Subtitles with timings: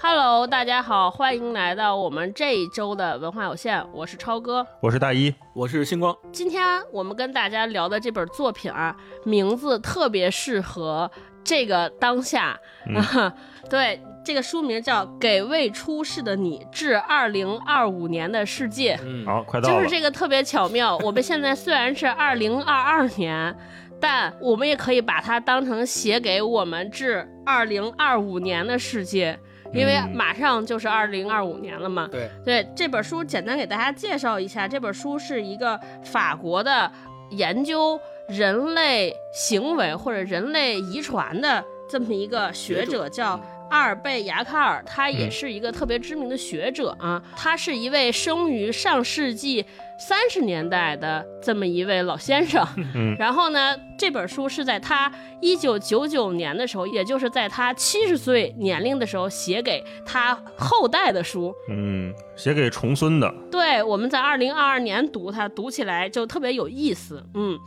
[0.00, 4.64] Hello，大家好，欢迎来到我们这一周的文化有限，我是超哥。
[4.80, 6.16] 我是大一，我是星光。
[6.32, 11.10] 今天我们跟大家聊的这本作品啊，名字特别适合
[11.42, 12.56] 这个当下。
[12.86, 13.32] 嗯
[13.68, 18.94] 对，这个书名叫《给未出世的你致二零二五年的世界》。
[19.04, 19.88] 嗯，好，快到了就是。
[19.88, 20.96] 这个特别巧妙。
[20.98, 23.52] 我们现在虽然是 二零二二年，
[24.00, 29.36] 但我们也可以把它当成写给我们至二零二五年的世界，
[29.72, 32.08] 因为嗯马上就是二零二五年了嘛。
[32.10, 36.90] 对，对这本书，简单给大家介绍一下，这本书是一个法国的
[37.30, 47.22] 研究人类行为或者人类遗传的这么一个学者，叫阿尔贝雅卡尔，他也嗯是一个特别知名的学者啊。
[47.36, 49.64] 他是一位生于上世纪
[49.98, 52.66] 三十年代的这么一位老先生。
[52.94, 61.54] 嗯然后呢，这本书是在他一九九九年的时候，也就是在他七十岁年龄的时候写给他后代的书。
[61.68, 63.32] 嗯，写给重孙的。
[63.50, 67.22] 对，我们在二零二二年读它，读起来就特别有意思。
[67.34, 67.58] 嗯，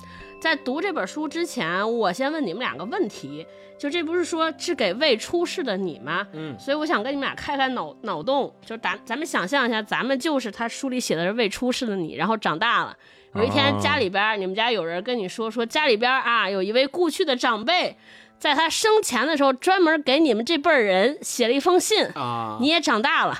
[0.42, 3.46] 在读这本书之前，我先问你们两个问题，
[3.82, 6.28] 就这不是说是给未出世的你吗？
[6.34, 12.96] 嗯，所以我想跟你们俩开开脑脑洞，就咱咱们想象一下，咱们就是他书里写的是未出世的你，然后长大了。
[13.34, 17.98] 有一天哦家里边儿，你们家有人跟你说说家里边儿啊有一位故去的长辈，
[18.38, 23.36] 在他生前的时候专门给你们这辈儿人写了一封信，啊，你也长大了，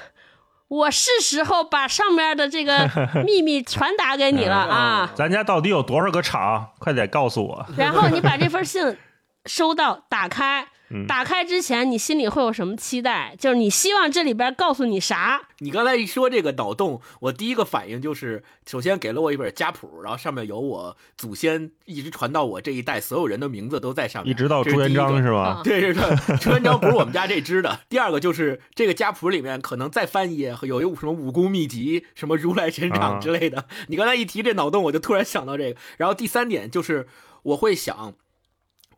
[0.70, 2.90] 我是时候把上面的这个
[3.24, 5.12] 秘密传达给你了啊。
[5.14, 6.72] 咱家到底有多少个厂？
[6.80, 7.64] 快点告诉我。
[7.78, 8.98] 然后你把这封信
[9.46, 11.08] 收到，打开嗯。
[11.08, 13.36] 打开之前，你心里会有什么期待？
[13.40, 15.42] 就是你希望这里边告诉你啥？
[15.60, 25.24] 你刚才一说这个脑洞，我第一个反应就是，首先给了我一本家谱，然后上面有我祖先一直传到我这一代所有人的名字都在上面，一直到朱元璋是。
[25.24, 25.42] 是吧？
[25.42, 27.80] 啊对对对，朱元璋不是我们家这支的。
[27.88, 33.66] 第二个就是这个家谱里面可能再翻一页，有有什么武功秘籍、什么如来神啊掌之类的。
[33.88, 35.80] 你刚才一提这脑洞，我就突然想到这个。
[35.98, 37.08] 然后第三点就是
[37.44, 38.14] 我会想，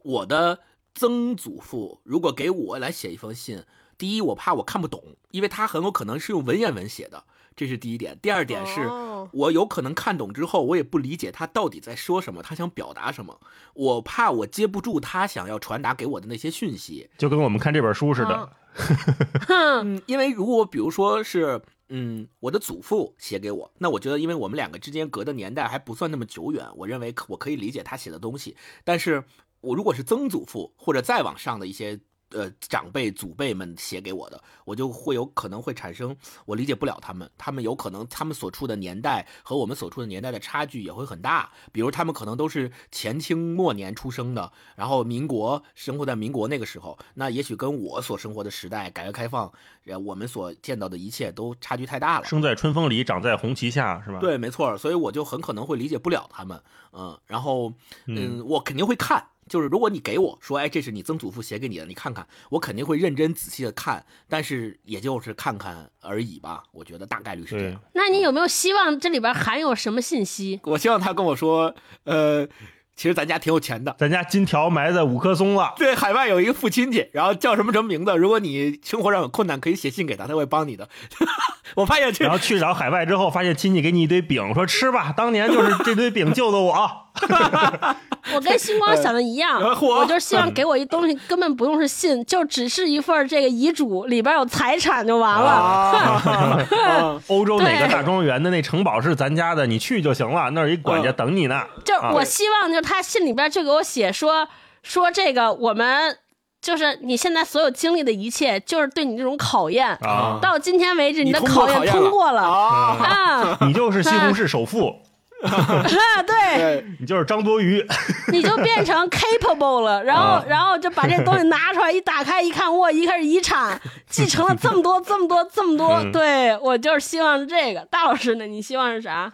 [0.03, 0.59] 我的
[0.93, 3.63] 曾祖父如果给我来写一封信，
[3.97, 7.23] 第一我怕我看不懂，因为他很有可能是用文言文写的，
[7.55, 8.17] 这是第一点。
[8.21, 8.81] 第二点是。
[8.81, 13.39] 哦我有可能看懂之后，我也不理解他到底在说什么，他想表达什么。
[13.73, 17.09] 我怕我接不住他想要传达给我的那些讯息。
[17.17, 18.51] 就跟我们看这本书似的
[19.47, 28.57] 嗯，因为如果比如说是，嗯，我的祖父写给我，那我觉得因为我们两个之间隔的年代还不算那么久远，我认为可我可以理解他写的东西。
[28.83, 29.23] 但是
[29.63, 31.99] 我如果是曾祖父或者再往上的一些。
[32.35, 41.51] 呃，长辈、祖辈们写给我的，我就会有可能会产生我理解不了他们，他们有可能他们所处的年代和我们所处的年代的差距也会很大。
[41.71, 49.53] 比如他们可能都是前清末年出生的，然后民国生活在民国那个时候，那也许跟我所生活的时代，改革开放，
[49.85, 52.25] 呃，我们所见到的一切都差距太大了。
[52.25, 56.59] 生在春风里，长在红旗下，是吧？，对，没错，所以我就很可能会理解不了他们，
[56.93, 57.71] 嗯，然后，
[58.07, 70.59] 嗯，我肯定会看，就是如果你给我说，哎，这是你曾祖父写给你的，你看看，我肯定会认真仔细的看，但是也就是看看而已吧，我觉得大概率是这样。，那你有没有希望这里边含有什么信息？
[70.65, 71.75] 我希望他跟我说，
[72.05, 72.47] 呃，
[72.95, 73.95] 其实咱家挺有钱的。
[73.99, 75.75] 咱家金条埋在五棵松了。
[75.77, 78.15] 对，海外有一个父亲戚，然后叫什么什么名字？
[78.15, 80.89] 如果你生活上有困难，可以写信给他，他会帮你的。
[81.77, 87.02] 我发现这然后去找海外之后，发现亲戚给你一堆饼，说吃吧，当年就是这堆饼救的我。
[88.33, 95.49] 我跟星光想的一样，我就希望给我一东西，根本不用是信，就只是一份这个遗嘱，里边有财产就完了。
[95.49, 101.61] 啊， 欧洲哪个对大庄园的那城堡是咱家的，你去就行了，那儿有一管家等你呢。
[101.85, 104.47] 就啊我希望，就是他信里边就给我写说
[104.81, 106.17] 说这个我们。
[106.63, 109.89] 就是你现在所有经历的一切，就是对你这种考验。
[109.95, 114.95] 啊到今天为止，你的考验通过了啊，啊 你就是西红柿首富，啊！
[116.25, 117.85] 对，对， 你就是张多余。
[118.31, 125.95] 你就变成 capable 了，然后啊然后就把这东西拿出来，一打开一看，哇，一开始遗产，继承了这么多这么多这么多。
[125.95, 127.81] 嗯对我就是希望是这个。
[127.91, 128.45] 大老师呢？
[128.45, 129.31] 你希望是啥？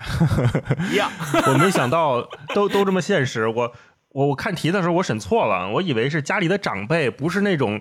[0.92, 1.12] 一样。
[1.48, 3.48] 我没想到都都这么现实。
[3.48, 3.72] 我
[4.12, 7.80] 我我看题的时候我审错了，我以为是家里的长辈，不是那种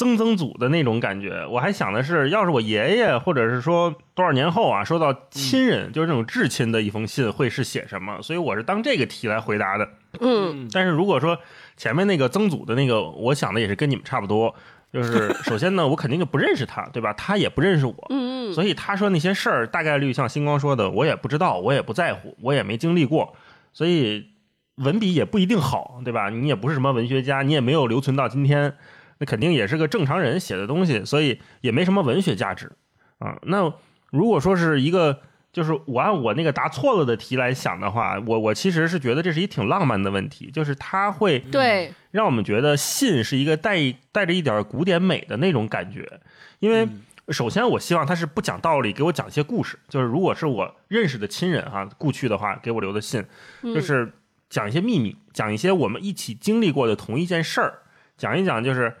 [0.00, 1.46] 曾曾祖的那种感觉。
[1.46, 8.22] 我还想的是，要是我爷爷，或者是说多少年后啊，收到亲人，就是那种至亲的一封信，会是写什么？
[8.22, 9.86] 所以我是当这个题来回答的。
[10.18, 11.38] 嗯，但是如果说
[11.76, 14.54] 前面那个曾祖的那个，我想的也是跟你们差不多。
[14.90, 17.12] 就是首先呢， 我肯定就不认识他，对吧？
[17.12, 23.36] 他也不认识我，嗯嗯所以他说那些事儿，大概率像星光说的，我也不知道，我也不在乎，我也没经历过，
[23.72, 24.30] 所以
[24.76, 26.30] 文笔也不一定好，对吧？
[26.30, 28.74] 你也不是什么文学家，你也没有留存到今天，
[29.20, 32.72] 那肯定也是个正常人写的东西，所以也没什么文学价值
[33.20, 33.38] 啊。
[33.42, 33.72] 那
[34.10, 35.20] 如果说是一个，
[35.52, 46.20] 就是我按我那个答错了的题来想的话，我我其实是觉得这是一挺浪漫的问题，就是它会对，让我们觉得信是一个带带着一点古典美的那种感觉，
[46.58, 46.88] 因为。
[47.28, 49.78] 首先，我希望他是不讲道理，给我讲一些故事。
[49.88, 53.24] 就是如果是我认识的亲人哈，故去的话，给我留的信，
[53.62, 54.12] 就是
[54.48, 57.82] 讲一些秘密，讲一些我们一起经历过的同一件事儿，
[58.16, 58.96] 讲一讲就是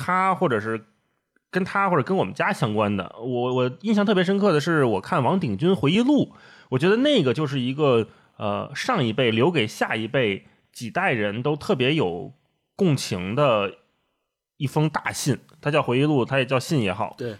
[0.00, 0.86] 他或者是
[1.50, 3.14] 跟他或者跟我们家相关的。
[3.20, 6.32] 我我印象特别深刻的是，我看王鼎钧回忆录，
[6.70, 8.08] 我觉得那个就是一个
[8.38, 12.32] 呃上一辈留给下一辈几代人都特别有
[12.74, 13.74] 共情的
[14.56, 15.38] 一封大信。
[15.60, 17.36] 他叫回忆录，他也叫信也好，对。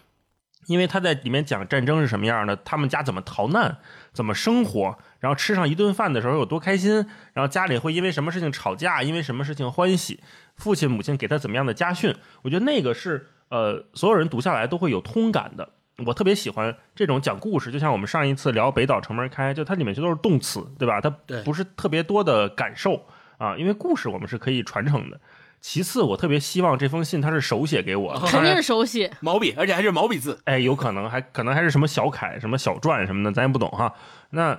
[0.67, 3.79] 因为他在里面讲战争是什么样的，他们家怎么逃难，
[4.13, 10.21] 怎么生活，然后吃上一顿饭的时候有多开心，然后家里会因为什么事情吵架，因为什么事情欢喜，
[10.57, 15.69] 父亲母亲给他怎么样的家训，我觉得那个是呃所有人读下来都会有通感的。
[16.07, 20.99] 我特别喜欢这种讲故事，就像我们上一次聊北岛城门开，就它里面就都是动词，对吧？
[20.99, 21.11] 它
[21.45, 23.07] 不是特别多的感受
[23.37, 25.21] 啊，因为故事我们是可以传承的。
[25.61, 30.41] 其次，我特别希望这封信他是手写给我，肯定是手写 毛笔，而且还是毛笔字。
[30.45, 33.95] 哎，有可能还可能还是什么小楷、什么小篆什么的，咱也不懂哈。
[34.31, 34.59] 那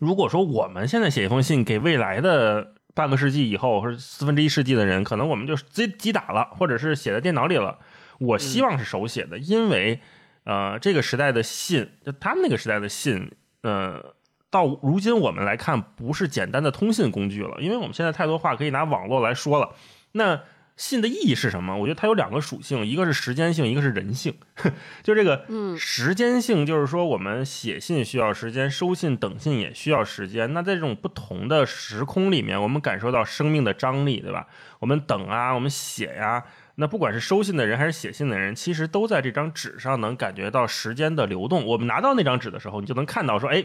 [0.00, 7.78] 如果说我们现在写一封信给未来的半个世纪以后或者四分之一世纪的人，可能我们就直接击打了，或者是写在电脑里了。
[8.18, 10.00] 我希望是手写的，因为
[10.44, 13.30] 呃，这个时代的信，就他们那个时代的信，
[13.62, 14.14] 呃，
[14.50, 19.70] 到如今我们来看，不是简单的通信工具了，因为我们现在太多话可以拿网络来说了。
[20.12, 20.42] 那
[20.76, 21.76] 信的意义是什么？
[21.76, 24.34] 我觉得它有两个属性，一个是时间性，一个是人性。
[25.04, 30.54] 就这个，嗯时间性就是说我们写信需要时间，收信等信也需要时间。
[30.54, 34.46] 那在这种不同的时空里面，我们感受到生命的张力，对吧？
[34.78, 36.42] 我们等啊，我们写呀。
[36.76, 41.66] 那不管是收信的人还是写信的人，其实都在这张纸上能感觉到时间的流动。
[41.66, 43.64] 我们拿到那张纸的时候，你就能看到说，哎。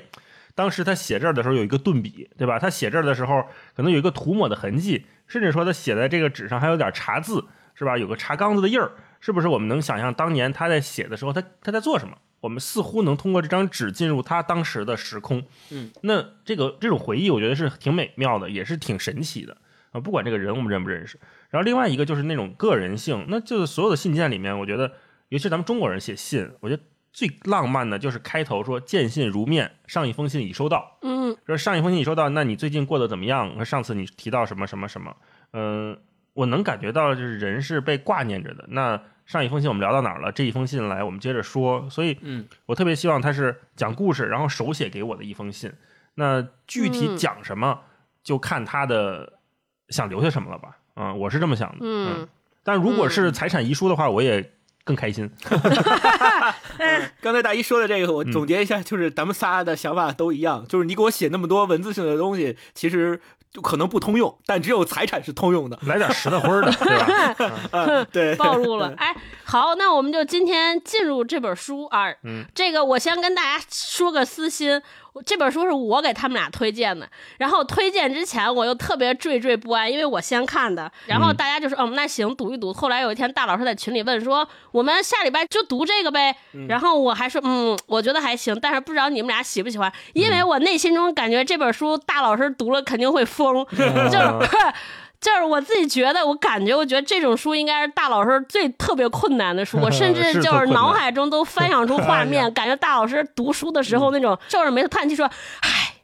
[0.53, 2.57] 当时他写这儿的时候有一个顿笔，对吧？
[2.57, 3.43] 他写这儿的时候
[3.75, 7.43] 可能有一个涂抹的痕迹，甚至说他写在这个纸上还有点茶渍，
[7.73, 7.97] 是吧？
[7.97, 9.47] 有个茶缸子的印儿，是不是？
[9.47, 12.17] 我们能想象当年他在写的时候，他他在做什么？
[12.41, 15.43] 我们似乎能通过这张纸进入他当时的时空。
[15.71, 19.57] 嗯，那这个这种回忆，我觉得是挺美妙的，也是挺神奇的
[19.91, 19.99] 啊！
[19.99, 21.19] 不管这个人我们认不认识。
[21.49, 24.93] 然后另外一个就是那种个人性，那就是所有的信件里面，我觉得，
[25.29, 26.83] 尤其咱们中国人写信，我觉得。
[27.15, 30.97] 最浪漫的就是开头说“见信如面”，上一封信已收到。
[31.01, 33.63] 嗯，说上一封信已收到，那你最近过得怎么样？
[33.63, 35.15] 上次你提到什么什么什么？
[35.53, 35.97] 嗯，
[36.33, 38.65] 我能感觉到就是人是被挂念着的。
[38.67, 40.29] 那上一封信我们聊到哪儿了？
[40.29, 41.89] 这一封信来，我们接着说。
[41.89, 45.71] 所以，嗯，我特别希望他是讲故事，然后手写给我的一封信。
[46.15, 47.79] 那具体讲什么，
[48.25, 49.39] 就看他的
[49.87, 50.77] 想留下什么了吧。
[50.97, 51.77] 嗯，我是这么想的。
[51.79, 52.27] 嗯，
[52.61, 54.51] 但如果是财产遗书的话，我也。
[54.85, 55.29] 更开心。
[57.19, 63.19] 刚才大一说的这个，我总结一下，就是咱们仨的想法都一样，就是你给我写那么多文字性的东西，其实
[63.51, 65.79] 就可能不通用，但只有财产是通用的。
[65.87, 68.05] 来点实的灰的， 对吧？
[68.11, 68.93] 对， 暴露了。
[68.97, 72.13] 哎，好，那我们就今天进入这本书啊。
[72.23, 74.81] 嗯，这个我先跟大家说个私心。
[75.23, 77.07] 这本书是我给他们俩推荐的，
[77.37, 82.73] 然后推荐之前我又特别惴惴不安，因为我先看的，然后大家就说，嗯，那行，读一读。
[82.73, 86.35] 后来有一天，大老师在群里问说，我们下礼拜就读这个呗，
[86.67, 94.33] 然后我还说，嗯，我觉得还行，但是不知道你们俩喜不喜欢，因为我内心中感觉这本书大老师读了肯定会疯， 就是。
[95.21, 99.79] 就是我自己觉得，我感觉，我觉得这种书应该是大老师最特别困难的书。
[99.79, 105.25] 我 甚至就是脑海中都翻想出画面， 感觉大老师读书的时候那种皱着眉头叹气说
[105.61, 105.95] ：“唉，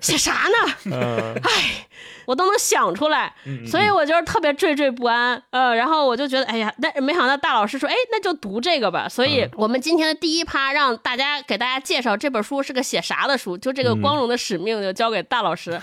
[0.00, 0.94] 写啥呢？
[1.42, 1.86] 唉，
[2.26, 3.34] 我都能想出来。”
[3.66, 5.42] 所以我就是特别惴惴不安。
[5.50, 15.78] 呃，然后我就觉得，哎呀，但没想到大老师说：“哎，那就读这个吧。”所以我们今天的第一趴让大家给大家介绍这本书是个写啥的书，就这个光荣的使命就交给大老师。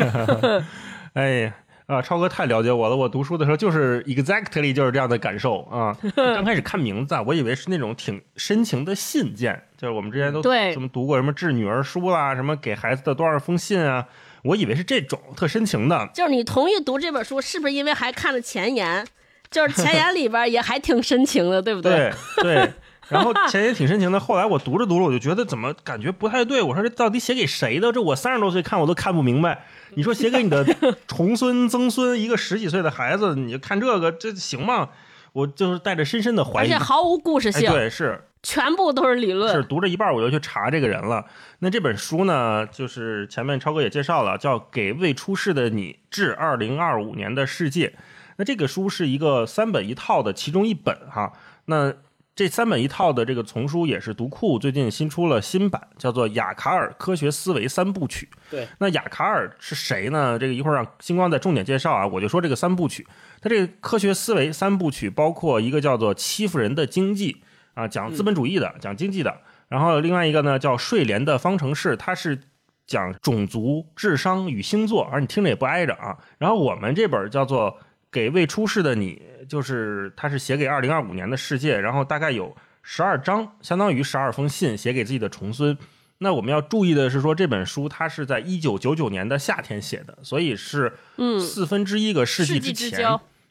[1.14, 1.54] 哎呀。
[1.92, 2.96] 啊，超哥太了解我了。
[2.96, 5.94] 我读书的时候就是 exactly 就是这样的感受啊。
[6.16, 14.06] 刚开始看名字，啊我以为是那种挺深情的信件，就是我们之前都什么读过什么致女儿书啦，什么给孩子的多少封信啊，
[14.44, 16.10] 我以为是这种特深情的。
[16.14, 19.06] 就是你同意读这本书，是不是因为还看了前言？
[19.50, 22.10] 就是前言里边也还挺深情的，对不对？
[22.42, 22.74] 对对。
[23.10, 26.62] 然后前言挺深情的，后来我读着读着，我就觉得怎么感觉不太对。
[26.62, 27.92] 我说这到底写给谁的？
[27.92, 29.66] 这我三十多岁看我都看不明白。
[29.96, 30.66] 你说写给你的
[31.08, 34.90] 重孙、曾孙，一个十几岁的孩子，你看这个，这行吗？
[35.34, 39.56] 我就是带着深深的怀疑，而且毫无故事性，对，是全部都是理论。
[39.56, 41.26] 是读着一半，我就去查这个人了。
[41.60, 47.88] 那这本书呢，就是前面超哥也介绍了，叫《给未出世的你致二零二五年的世界》。
[48.36, 51.32] 那这个书是一个三本一套的其中一本哈。
[51.66, 51.94] 那
[52.34, 58.30] 这三本一套的这个丛书也是读库最近新出了新版，叫做《雅卡尔科学思维三部曲》。
[58.50, 60.40] 对，那雅卡尔是谁呢？
[60.40, 62.08] 这个一会儿让星光再重点介绍啊。
[62.08, 63.06] 我就说这个三部曲，
[63.42, 67.34] 它这个科学思维三部曲包括一个叫做《欺负人的经济》
[67.74, 69.32] 啊，讲资本主义的，讲经济的；
[69.68, 72.40] 然后另外一个呢叫《睡莲的方程式》，它是
[72.88, 76.18] 讲种族、智商与星座，而你听着也不挨着啊。
[76.38, 77.72] 然后我们这本叫做
[78.10, 85.78] 《给未出世的你》，就是他是写给二零二五年的世界，然后大概有十二章，相当于十二封信，写给自己的重孙。
[86.20, 93.04] 那我们要注意的是，说这本书它是在一九九九年的夏天写的，所以是嗯，四分之一个世纪之前纪之，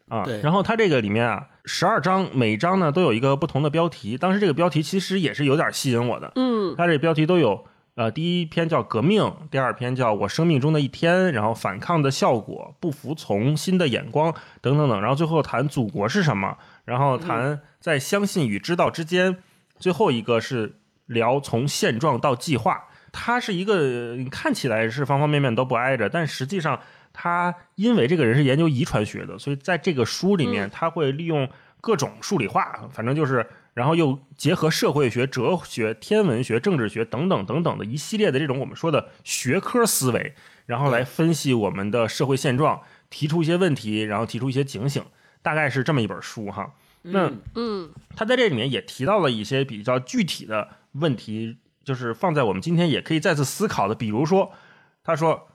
[0.08, 0.40] 啊对。
[0.40, 4.16] 然后它这个里面啊，十二章，每章呢都有一个不同的标题。
[4.16, 7.66] 当时这个标题其实也是有点吸引我的，嗯它这标题都有。
[7.96, 19.36] 呃，第一篇叫革命，第二篇叫我生命中的一天，然后反抗的效果、不服从、新的眼光等等等，然后最后谈祖国是什么，然后谈在相信与知道之间，
[19.78, 22.84] 最后一个是聊从现状到计划。
[23.12, 26.78] 它是一个你看起来是方方面面都不挨着，但实际上
[27.12, 40.34] 他因为这个人是研究遗传学的，所以在这个书里面他会利用各种数理化，反正就是，然后又结合社会学、哲学、天文学、政治学等等等等的一系列的这种我们说的学科思维，
[40.66, 45.02] 然后来分析我们的社会现状，提出一些问题，然后提出一些警醒，
[45.42, 46.74] 大概是这么一本书哈。
[47.02, 53.94] 那嗯嗯他在这里面也提到了一些比较具体的问题，就是放在我们今天也可以再次思考的。
[53.94, 54.52] 比如说，
[55.02, 55.48] 他说，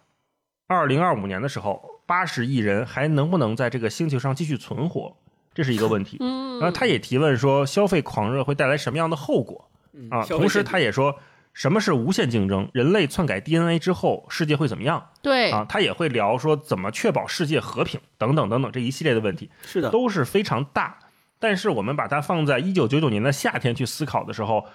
[0.67, 5.17] 二零二五年的时候，八十亿人还能不能在这个星球上继续存活，
[5.55, 6.17] 这是一个问题。
[6.19, 9.67] 嗯，然后他也提问说，消费狂热会带来什么样的后果
[10.11, 10.23] 啊？
[10.25, 11.17] 同时，他也说。
[11.55, 12.69] 什么是无限竞争？
[12.73, 15.65] 人类篡改 DNA 之后，世界会怎么样对，啊？
[15.69, 19.49] 他也会聊说怎么确保世界和平等等等等这一系列的问题。
[19.65, 20.99] 是的，都是非常大。
[21.39, 24.65] 但是我们把它放在一九九九年的夏天去思考的时候，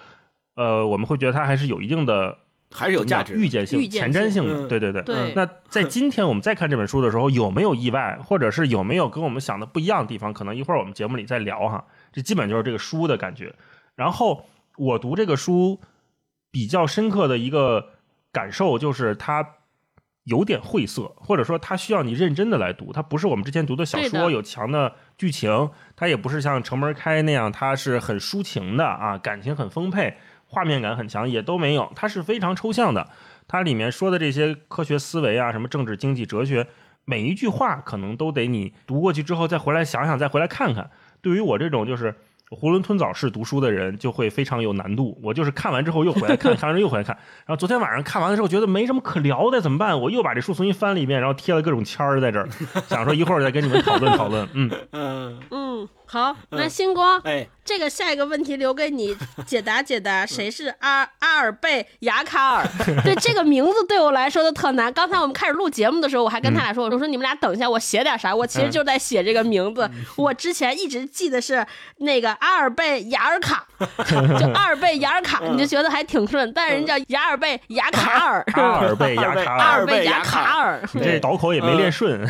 [0.55, 2.35] 呃，我们会觉得它还是有一定的
[2.71, 3.35] 还是有价值。
[3.35, 4.65] 预见性、前瞻性的。
[4.65, 5.01] 嗯对对对。
[5.03, 10.33] 对那在今天我们再看这本书的时候，有没有意外，或者是有没有跟我们想的不一样的地方？
[10.33, 11.85] 可能一会儿我们节目里再聊哈。
[12.11, 13.53] 这基本就是这个书的感觉。
[13.95, 14.45] 然后
[14.77, 15.81] 我读这个书
[16.51, 17.89] 比较深刻的一个
[18.31, 19.55] 感受就是它。
[20.25, 30.15] 有点晦涩，或者说它需要你认真的来读，它不是我们之前读的小说有强的剧情，它也不是像城门开那样，它是很抒情的啊，感情很丰沛，
[30.51, 33.07] 画面感很强，也都没有，它是非常抽象的。
[33.47, 36.67] 它里面说的这些科学思维啊，什么政治、经济、哲学，
[37.05, 40.91] 每一句话可能都得你读过去之后再回来想想，再回来看看。
[41.21, 42.13] 对于我这种就是
[42.49, 45.17] 囫囵吞枣式读书的人，就会非常有难度。
[45.23, 47.15] 我就是看完之后又回来看，看完之后又回来看。
[47.45, 50.01] 然后昨天晚上看完的时候，觉得没什么可聊的，怎么办？
[50.01, 52.49] 我又把这书重新翻了一遍，然后贴了各种签儿在这儿，
[52.87, 54.47] 想说一会儿再跟你们讨论讨论。
[54.53, 59.15] 嗯，嗯，嗯，好，那星光，哎，这个下一个问题留给你
[59.47, 62.67] 解答解答，谁是阿阿尔贝雅卡尔？
[63.01, 64.91] 对这个名字对我来说都特难。
[64.91, 68.35] 刚才我们开始录节目的时候，我还跟他俩说，我说你们俩等一下，我写点啥？
[68.35, 69.89] 我其实就在写这个名字。
[70.17, 71.65] 我之前一直记得是
[71.99, 73.65] 那个阿尔贝雅尔卡，
[74.37, 80.81] 就阿尔贝雅尔卡，你就觉得还挺顺，但是人叫雅尔贝雅卡尔，阿尔贝雅卡尔阿尔，尔贝雅卡尔。
[80.91, 82.27] 你这倒口也没练顺。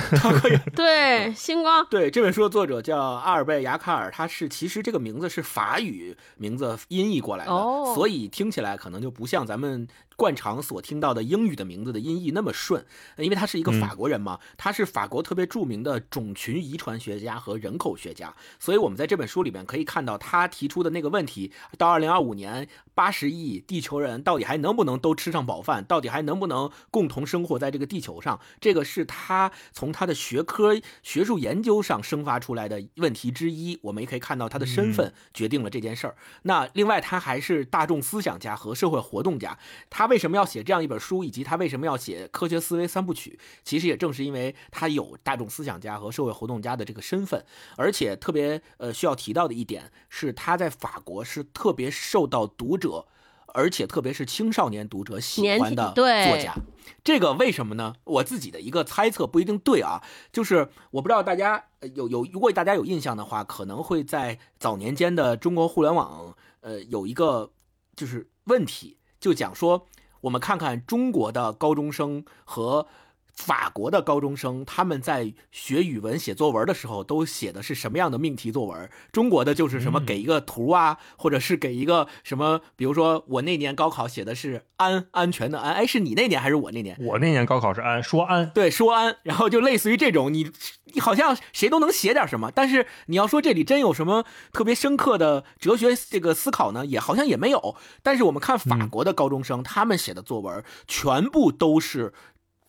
[0.76, 7.94] 对，星光，对，这本书的作者叫阿尔贝雅卡尔，他是其实这个名字是法语名字音译过来的，哦。
[7.96, 12.86] 所以听起来可能就不像咱们惯常所听到的英语的名字的音译那么顺，
[13.18, 25.84] 因为他是一个法国人嘛，他是法国特别著名的种群遗传学家和人口学家，所以我们在这本书里面可以看到他提出的那个问题：到二零二五年，八十亿地球人到底还能不能都吃上饱饭？
[25.84, 28.40] 到底还能不能共同生活在这个地球上？
[28.60, 33.80] 这个是他从他的学科学术研究上生发出来的问题之一。
[33.82, 36.16] 我们也可以看到他的身份决定了这件事儿。
[36.44, 39.58] 那另外，他还是大众思想家和社会活动家。
[39.90, 43.40] 他为什么要写这样一本书，以及他为什么要写《科学思维三部曲》？
[43.64, 47.46] 其实也正是因为他有大众思想家和社会活动家的这个身份，
[47.78, 53.08] 而且特别呃需要提到的一点是，他在法国是特别受到读者。
[53.54, 56.56] 而且特别是青少年读者喜欢的作家，
[57.04, 57.96] 这个为什么呢？
[58.06, 60.02] 我自己的一个猜测不一定对啊，
[60.32, 67.52] 就是我不知道大家呃有有，如果大家有印象的话，可能会在早年间的中国互联网，呃，有一个
[67.94, 69.86] 就是问题，就讲说
[70.22, 72.88] 我们看看中国的高中生和
[73.34, 78.90] 法国的高中生他们在学语文写作文的时候都写的是什么样的命题作文？
[79.12, 86.98] 中国的就是什么给一个图啊，或者是给一个什么，比如说我那年高考写的是安安全的安，哎，是你那年还是我那年？
[87.00, 90.52] 我那年高考是安说安，对，说安，然后就类似于这种，你
[90.94, 97.76] 你好像谁都能写点什么，但是你要说这里真有什么特别深刻的哲学这个思考呢，也好像也没有。
[98.04, 102.14] 但是我们看法国的高中生，他们写的作文全部都是。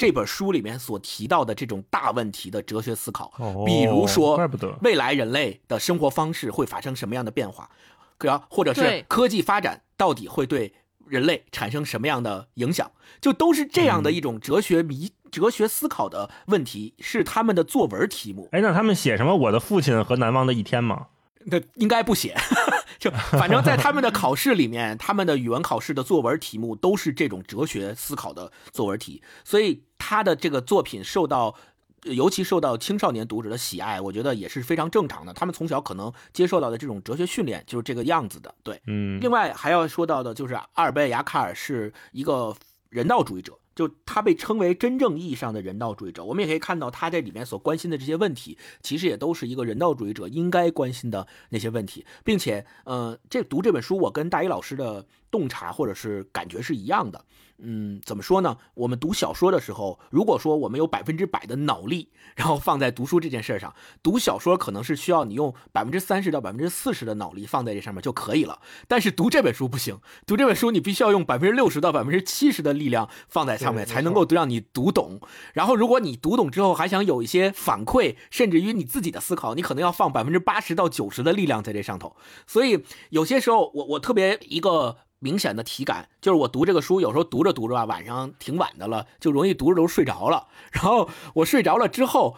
[0.02, 3.32] 这本书里面所提到的这种大问题的哲学思考，
[3.64, 7.70] 比如说，怪不得未来人类的生活方式会发生什么样的变化，
[8.18, 10.74] 然或者是科技发展到底会对
[11.06, 12.90] 人类产生什么样的影响，
[13.20, 18.48] 就都是这样的一种哲学迷、哲学思考的问题，是他们的作文题目。
[18.50, 19.36] 哎，那他们写什么？
[19.36, 21.06] 我的父亲和难忘的一天吗？
[21.44, 22.36] 那应该不写，
[23.00, 31.54] 就反正在他们的考试里面，他们的语文考试的作文题目都是这种哲学思考的作文题，所以他的这个作品受到，
[32.02, 35.32] 尤其受到青少年读者的喜爱，我觉得也是非常正常的。
[35.32, 39.20] 他们从小可能接受到的这种哲学训练就是这个样子的，对，嗯。
[39.20, 42.52] 另外还要说到的就是阿尔贝雅卡尔是一个
[42.88, 43.56] 人道主义者。
[43.74, 57.24] 就他被称为真正意义上的人道主义者，我们也可以看到他这里面所关心的这些问题，其实也都是一个人道主义者应该关心的那些问题，并且，呃，这读这本书，我跟大一老师的洞察或者是感觉是一样的。
[57.64, 58.56] 嗯，怎么说呢？
[58.74, 63.72] 我们读小说的时候，如果说我们有百分之百的脑力，然后放在读书这件事上，
[64.02, 68.58] 读小说可能是需要你用百分之三十到百分之四十的脑力放在这上面就可以了。
[68.88, 75.20] 但是读这本书不行，读这本书你必须要用百分之六十到百分之七十的力量放在上面，才能够让你读懂。
[75.54, 82.16] 然后，如果你读懂之后还想有一些反馈，甚至于你自己的思考，你可能要放百分之八十到九十的力量在这上头。
[82.44, 84.96] 所以有些时候，我我特别一个。
[85.22, 90.48] 明显的体感就是我读这个书，有时候读着读着吧，晚上挺晚的了，就容易读着读着睡着了。
[90.72, 92.36] 然后我睡着了之后，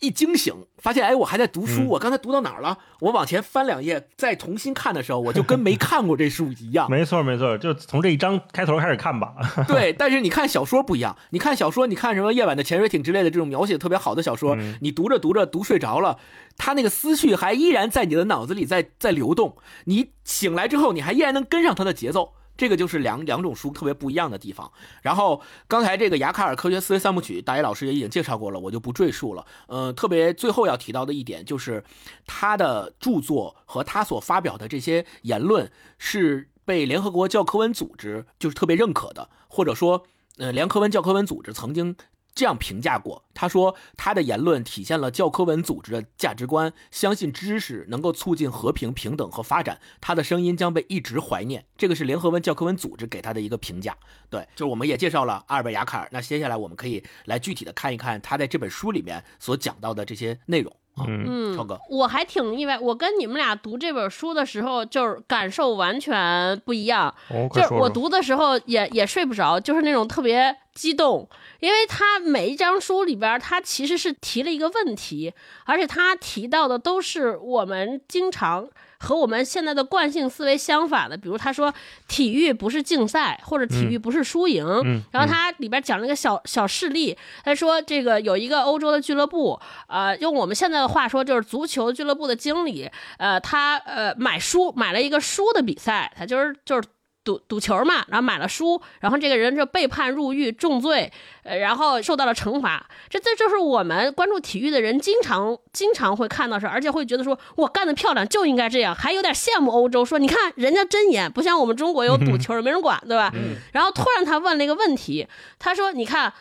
[0.00, 2.78] 一惊醒，发现哎，我还在读书，我刚才读到哪儿了？
[3.00, 6.88] 我往前翻两页，再重新看的时候，我就跟没看过这书一样。
[6.92, 9.34] 没错没错，就从这一章开头开始看吧。
[9.66, 16.18] 对，但是你看小说不一样，你看小说，你看什么《夜晚的潜水艇》之类的这种描写特别好的小说，你读着读着读睡着了。
[16.58, 24.70] 他那个思绪还依然在你的脑子里在在流动，你醒来之后，你还依然能跟上他的节奏，这个就是两两种书特别不一样的地方。
[25.02, 29.46] 然后刚才这个雅卡尔科学思维三部曲，大一老师也已经介绍过了，我就不赘述了。
[29.66, 31.84] 呃，特别最后要提到的一点就是，
[32.26, 40.04] 他的著作和他所发表的这些言论是被联合国教科文组织就是特别认可的，或者说，
[40.38, 41.96] 呃，联合文教科文组织曾经。
[42.36, 49.80] 这样评价过，他说他的言论体现了教科文组织的价值观，相信知识能够促进和平、平等和发展。
[50.02, 51.64] 他的声音将被一直怀念。
[51.78, 53.96] 这个是联合文教科文组织给他的一个评价。
[54.28, 56.08] 对，就是我们也介绍了阿尔贝雅卡尔。
[56.12, 60.70] 那接下来我们可以来具体的看一看他在这本书里面所讲到的这些内容。
[61.06, 62.78] 嗯，超哥，我还挺意外。
[62.78, 67.14] 我跟你们俩读这本书的时候，就是感受完全不一样。
[67.52, 71.28] 就是我读的时候也也睡不着，就是那种特别激动。
[71.60, 81.16] 因为他每一张书里边，他其实是提了一个问题，而且他提到的都是我们经常和我们现在的惯性思维相反的。
[81.16, 81.72] 比如他说
[82.08, 84.64] 体育不是竞赛，或者体育不是输赢。
[85.10, 96.88] 然后他里边讲了一个小小事例，他说这个有一个欧洲的俱乐部，呃，用我们现在的话说就是足球俱乐部的经理，呃，他呃买书买了一个书的比赛，他就是就是。
[97.26, 101.12] 赌赌球嘛，然后买了输，然后这个人就被判入狱重罪，
[101.42, 102.86] 呃，然后受到了惩罚。
[103.10, 113.32] 这这就是我们关注体育的人经常经常会看到事，而且会觉得说，我干得漂亮就应该这样，还有点羡慕欧洲，说你看人家真严，不像我们中国有赌球没人管，对吧？
[113.72, 115.26] 然后突然他问了一个问题，
[115.58, 116.32] 他说，你看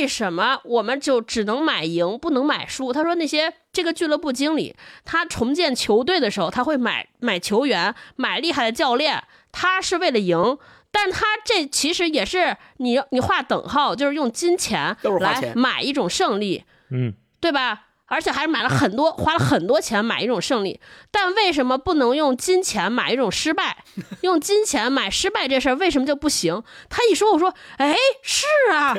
[0.00, 2.90] 为什么我们就只能买赢不能买输？
[2.90, 9.22] 他说那些这个俱乐部经理他重建球队的时候，他会买买球员，买厉害的教练。
[9.52, 10.58] 他是为了赢，
[10.90, 17.82] 但他这其实也是你你画等号，就是用金钱来买一种胜利，嗯，对吧？
[18.06, 20.80] 而且还是买了很多，花了很多钱买一种胜利。
[21.10, 23.84] 但为什么不能用金钱买一种失败？
[24.20, 26.62] 用金钱买失败这事儿为什么就不行？
[26.90, 28.94] 他一说，我说，哎，是啊，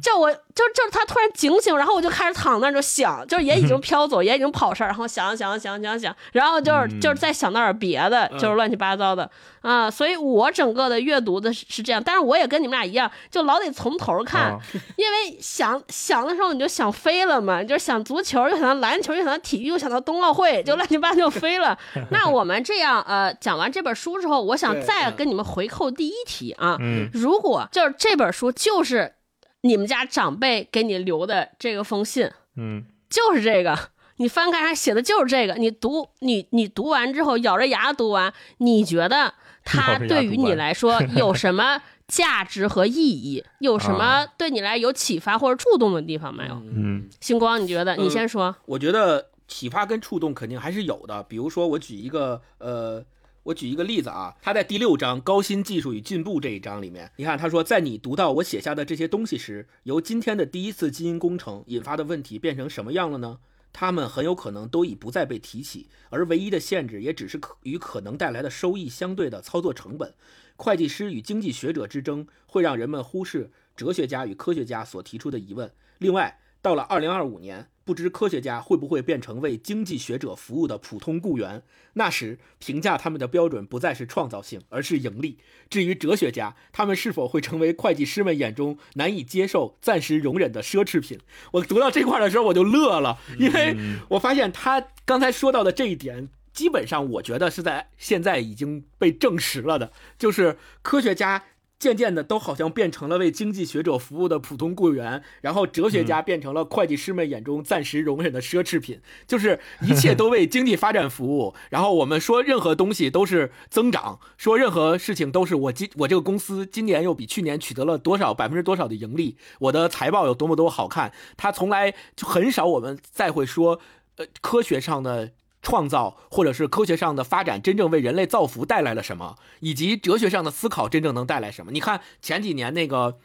[0.00, 0.36] 叫我。
[0.54, 9.30] 就就他突然警醒，然后我就开始躺那儿就想，就是也已经飘走，也已经跑事儿，然后想想想想想，然后就是就是再想到点别的，就是乱七八糟的
[9.62, 9.90] 啊。
[9.90, 14.58] 所以我整个的阅读的是这样，但是我也跟你们俩一样，就老得从头看，
[14.96, 21.78] 因为想想的时候你就想飞了嘛，就是想足球，又想到篮球，又想到体育，又想到冬奥会，就乱七八糟就飞了。
[22.10, 26.76] 那我们这样呃讲完这本书之后，我想再跟你们回扣第一题啊，
[27.12, 29.14] 如果就是这本书就是。
[29.62, 33.78] 你们家长辈给你留的这个封信，嗯，就是这个。
[34.16, 43.42] 你翻开上写的就是这个，你读你你读完之后咬着牙读完，你觉得它对于你来说 有什么价值和意义？
[43.58, 46.54] 有什么对你来有启发或者触动的地方没有？
[46.54, 47.96] 嗯，星光，你觉得？
[47.96, 48.54] 你先说。
[48.66, 51.22] 我觉得启发跟触动肯定还是有的。
[51.24, 53.04] 比如说，我举一个呃，
[53.44, 63.40] 我举一个例子啊，他在第六章“高新技术与进步”这一章里面，你看他说，在你读到我写下的这些东西时，由今天的第一次基因工程引发的问题变成什么样了呢？
[63.72, 70.14] 他们很有可能都已不再被提起，而唯一的限制也只是可与可能带来的收益相对的操作成本。
[70.54, 75.72] 会计师与经济学者之争会让人们忽视哲学家与科学家所提出的疑问。
[75.98, 77.71] 另外，到了二零二五年。
[77.84, 81.62] 不知科学家会不会变成为经济学者服务的普通雇员？
[81.94, 85.38] 那时评价他们的标准不再是创造性，而是盈利。
[85.68, 91.18] 至于哲学家，他们是否会成为会计师们眼中难以接受、暂时容忍的奢侈品？
[91.52, 93.76] 我读到这块的时候我就乐了，因为
[94.10, 101.44] 我发现他刚才说到的这一点，基本上我觉得是在现在已经被证实了的，就是科学家。
[101.82, 111.52] 渐渐的，都好像变成了为经济学者服务的普通雇员，然后哲学家变成了会计师们眼中暂时容忍的奢侈品，就是一切都为经济发展服务。
[111.70, 121.12] 然后我们说任何东西都是增长，说任何事情都是我今我这个公司今年又比去年取得了多少百分之多少的盈利，我的财报有多么多好看。
[121.36, 123.80] 他从来就很少我们再会说，
[124.18, 125.32] 呃，科学上的。
[125.62, 131.72] 创造或者是科学上的发展真正为人类造福带来了什么，以及哲学上的思考真正能带来什么？
[131.72, 133.18] 你看前几年那个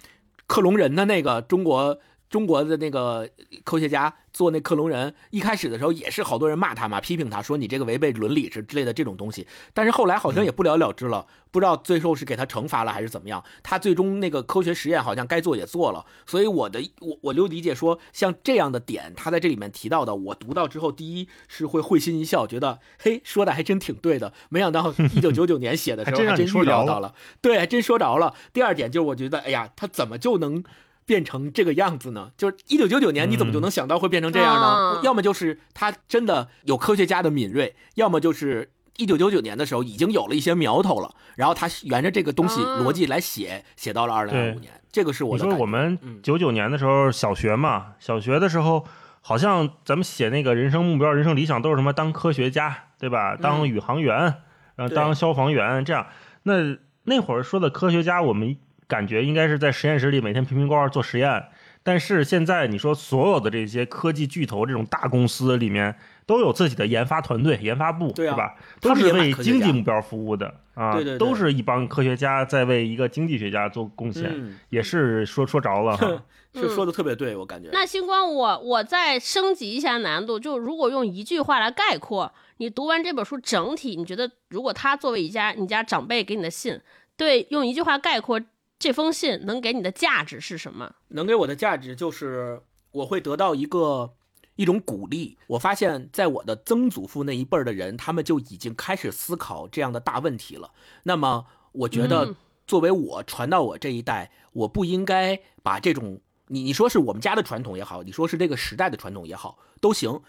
[0.46, 3.30] 克隆人的那个中国中国的那个
[3.64, 4.14] 科学家。
[4.38, 9.48] 做那克隆人，一开始的时候也是好多人骂他嘛，批评他说你这个违背伦理之之类的这种东西。
[9.74, 13.44] 但是后来好像也不了了之了，不知道最后是给他惩罚了还是怎么样。
[13.64, 16.06] 他最终那个科学实验好像该做也做了。
[16.28, 24.32] 所以我的我我就理解说，像这样的点，他在这里面提到的，我读到之后，第一是会会心一笑，觉得嘿说的还真挺对的。
[24.50, 28.36] 没想到一九九九年写的时候还真预料到了，对，还真说着了。
[28.54, 30.64] 第二点就是我觉得，哎呀，他怎么就能？
[31.08, 32.32] 变成这个样子呢？
[32.38, 35.02] 就是一九九九年，你怎么就能想到会变成这样呢？
[35.04, 44.74] 要么就是他真的有科学家的敏锐，要么就是一九九九年的时候已经有了一些苗头了，然后他沿着这个东西逻辑来写，写到了二零二五年。
[44.92, 48.86] 这个是我你说我们九九年的时候小学嘛，小学的时候
[49.22, 53.38] 好像咱们写那个人生目标、人生理想都是什么当科学家，对吧？
[53.38, 54.42] 当宇航员，
[54.76, 56.08] 然后当消防员，这样。
[56.44, 58.58] 那那会儿说的科学家，我们。
[58.88, 61.46] 感觉应该是在实验室里每天瓶瓶罐罐做实验，
[61.84, 65.96] 但是现在你说所有的这些科技巨头这种大公司里面
[66.26, 68.56] 都有自己的研发团队、研发部，对吧？
[68.80, 76.24] 都是为经济目标服务的啊，对对，都是一帮科学家在为一个经济学家做贡献，也是说说着了哈，
[76.56, 77.70] 是说的特别对，我感觉。
[77.74, 86.80] 那星光，我我再升级一下难度，就如果用一句话来概括，你读完这本书整体，你觉得如果他作为一家你家长辈给你的信，
[87.18, 88.40] 对，用一句话概括。
[88.80, 90.96] 这封信能给你的价值是什么？
[91.10, 92.62] 能给我的价值就是
[92.92, 94.14] 我会得到一个
[94.56, 95.38] 一种鼓励。
[95.48, 100.72] 我发现，在我的曾祖父那一辈儿的人，他们就已经开始思考这样的大问题了。
[101.04, 102.36] 那么，我觉得
[102.68, 110.22] 作为我传到我这一代，我不应该把这种你你说是我们家的传统也好，你说是这个时代的传统也好，都行。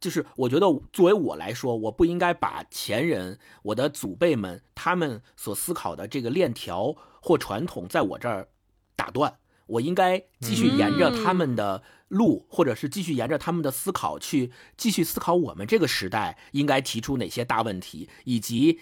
[0.00, 6.96] 就是我觉得作为我来说，我不应该把前人我的祖辈们他们所思考的这个链条。
[7.22, 8.48] 或传统在我这儿
[8.96, 9.36] 打断，
[9.66, 18.80] 我应该继续沿着他们的路，或者是继续沿着他们的思考去继续思考我们这个时代应该提出哪些大问题，以及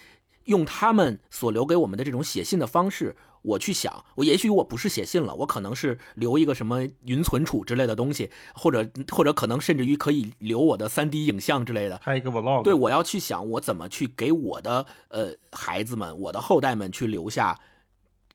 [0.48, 12.62] 用他们所留给我们的这种写信的方式，我去想，我也许我不是写信了，我可能是留一个什么云存储之类的东西，或者或者可能甚至于可以留我的三 D 影像之类的，拍一个 vlog。
[12.64, 17.58] 对，我要去想我怎么去给我的呃孩子们、我的后代们去留下。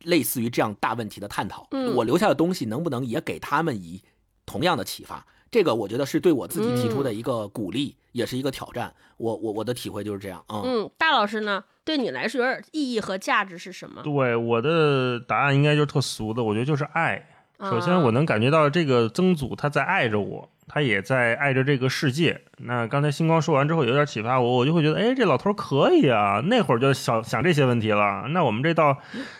[0.04, 4.02] 类似于这样大问题的探讨，我留下的东西能不能也给他们以
[4.46, 5.26] 同样的启发？
[5.54, 8.92] 这个我觉得是对我自己提出的一个鼓励，也是一个挑战。
[9.18, 10.64] 我我我的体会就是这样啊。
[10.66, 11.64] 嗯，大老师呢？
[11.86, 14.02] 对你来说，有点意义和价值是什么？
[14.02, 17.24] 对我的答案应该就是特俗的，我觉得就是爱。
[17.60, 20.50] 首先，我能感觉到这个曾祖他在爱着我。
[20.66, 22.40] 他也在爱着这个世界。
[22.60, 26.42] 那刚才星光说完之后，有点启发我，我就会觉得，哎，这老头可以啊。
[26.46, 28.26] 那会儿就想想这些问题了。
[28.30, 28.98] 那我们这到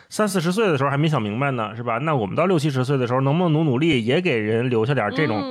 [0.10, 1.98] 三四十岁的时候还没想明白呢，是吧？
[2.00, 5.42] 那我们到六七十岁的时候，能不能努努力，也给人留下点这种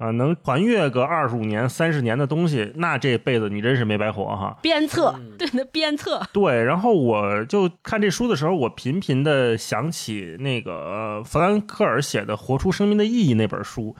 [0.00, 4.56] 啊，能还越个二十五年、三十年的东西，那这辈子你真是没白活哈。
[4.62, 6.22] 鞭策，嗯对的鞭策。
[6.32, 13.94] 对，然后我就看这书的时候，我频频的想起那个呃弗兰克尔写的《活出生命的意义》那本书，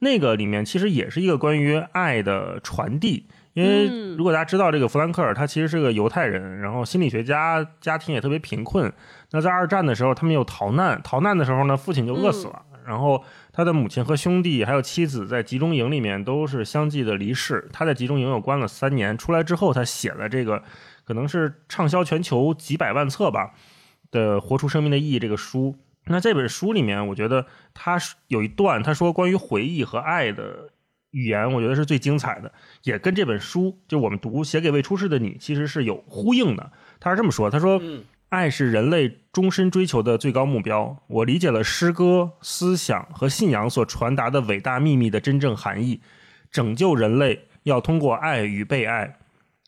[0.00, 3.26] 那个里面其实也是一个关于爱的传递。
[3.54, 8.92] 因为嗯如果大家知道这个弗兰克尔，他其实是个犹太人，然后心理学家，家庭也特别贫困。
[9.32, 13.24] 那在二战的时候，他们又逃难，逃难的时候呢，父亲就饿死了，然后
[13.58, 17.68] 他的母亲和兄弟还有妻子在集中营里面都是相继的离世。
[17.72, 20.62] 他在集中营又关了三年，出来之后，他写了这个
[21.04, 23.54] 可能是畅销全球几百万册吧
[24.12, 25.74] 的《活出生命的意义》这个书。
[26.04, 30.70] 那这本书里面，我觉得他有一段他说关于回忆和爱的
[31.10, 32.52] 语言，我觉得是最精彩的，
[32.84, 36.70] 也跟这本书就我们读写给未出世的你其实是有呼应的。
[37.00, 37.82] 他是这么说，他说。
[38.30, 40.98] 爱是人类终身追求的最高目标。
[41.06, 46.00] 我理解了诗歌、思想和信仰所传达的伟大秘密的真正含义。
[46.50, 49.16] 拯救人类要通过爱与被爱。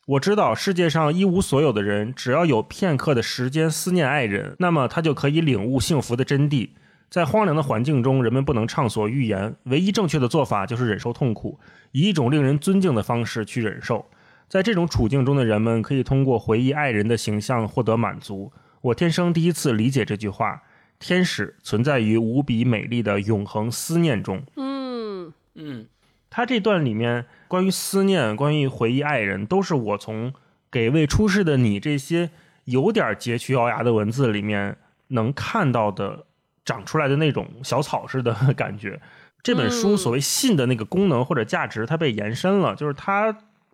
[0.05, 6.69] 我知道世界上一无所有的人，只要有片刻的时间思念爱人，那么他就可以领悟幸福的真谛。
[7.09, 11.59] 在荒凉的环境中，人们不能畅所欲言，唯一正确的做法就是忍受痛苦，
[11.91, 14.05] 以一种令人尊敬的方式去忍受。
[14.51, 18.51] 在这种处境中的人们可以通过回忆爱人的形象获得满足。
[18.81, 20.61] 我天生第一次理解这句话：
[20.99, 24.43] 天使存在于无比美丽的永恒思念中。
[24.57, 25.87] 嗯嗯
[26.29, 30.33] 他这段里面关于思念、关于回忆爱人，都是我从
[30.69, 32.31] 给未出世的你这些
[32.65, 34.75] 有点佶屈咬牙的文字里面
[35.07, 36.25] 能看到的
[36.65, 38.99] 长出来的那种小草似的感觉。
[39.41, 43.33] 这本书嗯所谓信的那个功能或者价值，它被延伸了，就是它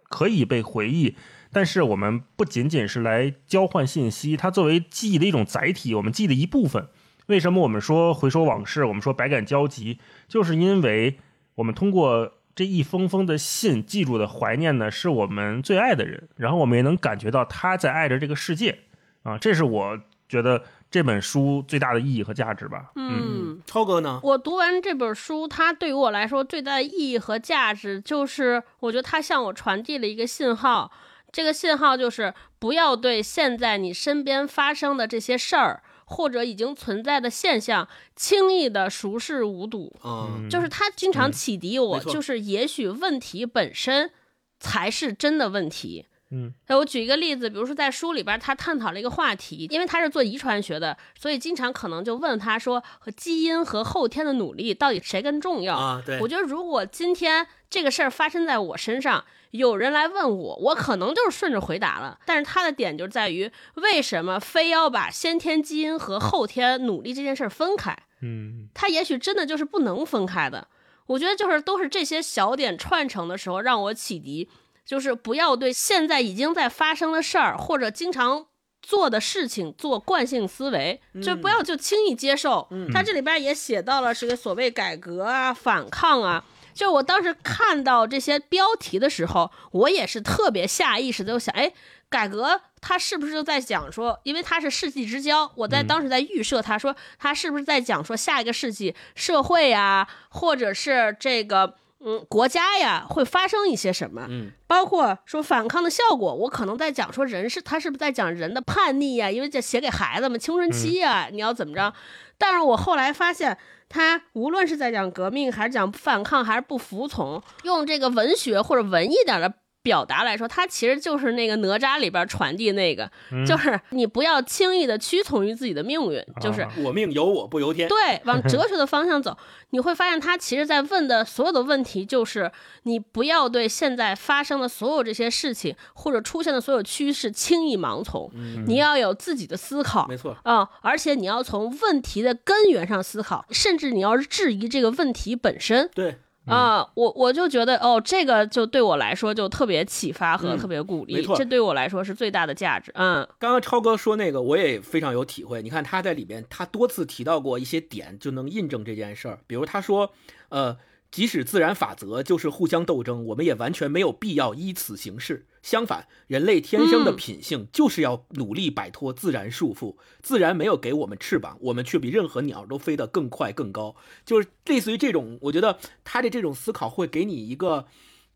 [0.09, 1.15] 可以被回忆，
[1.51, 6.87] 但是我们不仅仅是来交换信息，它作为记忆的一种载体，我们记忆的一部分。
[7.27, 11.17] 为什么我们说回首往事，我们说百感交集，就是因为
[11.55, 18.79] 我们通过这一封封的信记住的怀念呢，是我们最爱的人，然后我们也能感觉到他在爱着这个世界
[19.23, 22.91] 啊，这是我觉得这本书最大的意义和价值吧。
[22.95, 23.61] 嗯。
[23.65, 24.19] 超哥呢？
[24.23, 30.91] 我读完这本书，它对于我来说最大的意义和价值，就是我觉得它向我传递了一个信号。
[31.31, 39.93] 这个信号就是不要对现在你身边发生的这些事儿，或者已经存在的现象，轻易的熟视无睹。
[40.05, 44.11] 嗯就是他经常嗯启迪我，就是也许问题本身
[44.59, 46.05] 才是真的问题。
[46.31, 55.75] 嗯，哎，我举一个例子，比如说在书里边，他探讨了一个话题，因为他是做遗传学的，所以经常可能就问他说，和基因和后天的努力到底谁更重要？
[55.75, 62.19] 啊，对我，觉得如果今天这个事儿发生在我身上，有人来问我，我可能就是顺着回答了。
[62.25, 67.97] 但是他的点就在于，为什么非要把先天基因和后天努力这件事儿分开？
[68.21, 70.67] 嗯他也许真的就是不能分开的。
[71.05, 74.49] 我觉得就是都是这些小点串成的时候，让我启迪，
[74.87, 78.47] 就是不要对现在已经在发生的事儿或者经常
[78.81, 82.69] 做的事情做惯性思维，就不要就轻易接受。
[82.93, 86.45] 他这里边也写到了这个所谓改革啊、反抗啊。
[86.73, 91.73] 就我当时看到这些标题的时候，我也是特别下意识的就想，哎，
[92.07, 101.75] 改革他是不是就在讲说，因为他是世纪之交，我在当时在预设他说他是不是在讲说下一个世纪社会呀，或者是这个
[102.09, 104.25] 嗯国家呀会发生一些什么？
[104.29, 109.29] 嗯包括说反抗的效果，我可能在讲说人是他是不是在讲人的叛逆呀？
[109.29, 111.93] 因为这写给孩子们青春期呀，你要怎么着？
[112.37, 113.57] 但是我后来发现，
[113.89, 119.53] 他无论是在讲革命，还是讲反抗，还是不服从，用这个文学或者文艺点的
[119.87, 123.09] 表达来说，它其实就是那个哪吒里边传递那个，
[123.47, 126.69] 就是 你不要轻易的屈从于自己的命运，就是啊。
[126.83, 127.87] 我命由我不由天。
[127.87, 129.37] 对，往哲 学的方向走，
[129.69, 132.51] 你会发现他其实在问的所有的问题，就是
[132.83, 138.29] 你不要对现在发生的所有这些事情或者出现的所有趋势轻易盲从，
[138.67, 140.05] 你要有自己的思考。
[140.09, 145.89] 没错，啊、而且你要从问题的根源上思考，甚至你要质疑这个问题本身。
[145.95, 146.17] 对，
[146.47, 152.91] 啊、我我就觉得哦，这个就对我来说就特别启发和嗯特别鼓励，没错这对我来说是最大的价值。
[152.95, 155.61] 嗯刚刚超哥说那个，我也非常有体会。
[155.61, 159.39] 你看他在里边，他多次提到过一些点，就能印证这件事儿。
[159.45, 160.11] 比如他说，
[160.49, 160.77] 呃，
[161.11, 165.45] 即使自然法则就是互相斗争，我们也完全没有必要依此行事。
[165.67, 169.97] 相反，人类天生的嗯品性就是要努力摆脱自然束缚。
[170.21, 173.93] 自然没有给我们翅膀，我们却比任何鸟都飞得更快更高。
[174.25, 177.85] 就是类似于这种，我觉得他的这种思考会给你一个。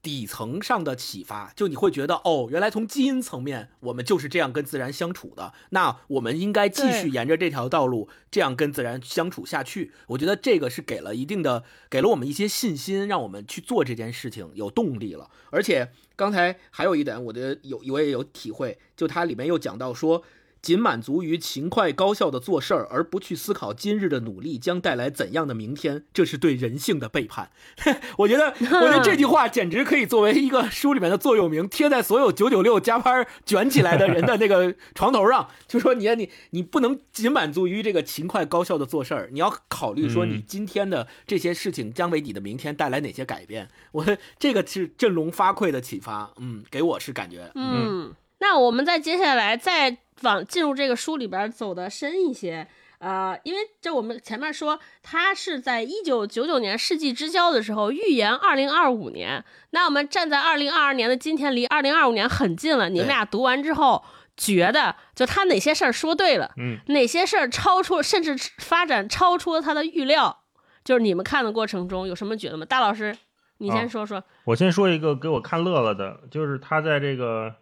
[0.01, 9.91] 底层上的启发，就你会觉得哦，原来从基因层面我们就是这样跟自然相处的，那我们应该继续沿着这条道路这样跟自然相处下去。
[10.07, 15.29] 我觉得这个是给了一定的，给了我们一些信心，让我们去做这件事情有动力了。
[15.51, 20.23] 而且刚才还有一点，我的有我也有体会，就它里面又讲到说。
[20.61, 27.51] 仅满足于勤快高效的做事儿，而不去思考今日的努力将带来怎样的明天，这是对人性的背叛。
[28.19, 35.49] 我觉得，我觉得这句话简直可以作为一个书里面的座右铭，贴在所有九九六加班卷起来的人的那个床头上。
[35.67, 43.69] 就说你你你不能仅满足于这个勤快高效的做事儿，你要考虑说你今天的这些事情将为你的明天带来哪些改变。
[43.93, 44.05] 我
[44.37, 52.67] 这个是振聋发聩的启发，嗯，给我是感觉，嗯，那我们再接下来再往进入这个书里边走的深一些。
[52.97, 59.43] 呃，因为这我们前面说，他是在一九九九年世纪之交的时候预言二零二五年。
[59.71, 62.89] 那我们站在二零二二年的今天，离二零二五年很近了。
[62.89, 64.03] 你们俩读完之后，
[64.37, 70.43] 觉得就他哪些事儿说对了，嗯，哪些事儿超出，甚至发展超出了他的预料，
[70.83, 72.65] 就是你们看的过程中有什么觉得吗？
[72.65, 73.17] 大老师，
[73.57, 74.23] 你先哦说说。
[74.45, 77.55] 我先说一个给我看乐了的，就是他在这个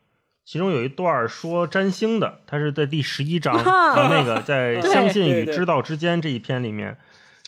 [0.45, 6.97] 其中有一段说占星的，他是在第十一章和那个在 相信与知道之间这一篇里面，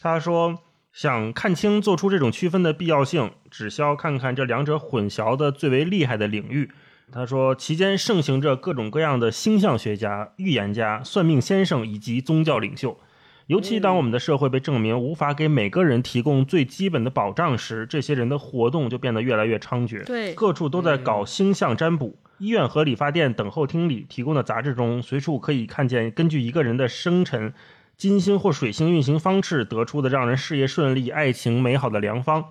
[0.02, 0.60] 他说
[0.94, 6.70] 想看清做出这种区分的必要性，只需要看看这两者混淆的最为厉害的领域。
[7.12, 12.98] 他说，其间盛行着各种各样的星象学家、预言家、算命先生以及宗教领袖。
[13.48, 20.06] 尤其当我们的社会被证明无法给每个人提供最基本的保障时，这些人的活动就变得越来越猖獗。
[20.06, 22.18] 对，各处都在搞星象占卜。
[22.42, 27.54] 医院和理发店等候厅里提供的杂志中，随处可以看见根据一个人的生辰、
[27.96, 32.46] 金星或水星运行方式得出的让人事业顺利、爱情美好的良方。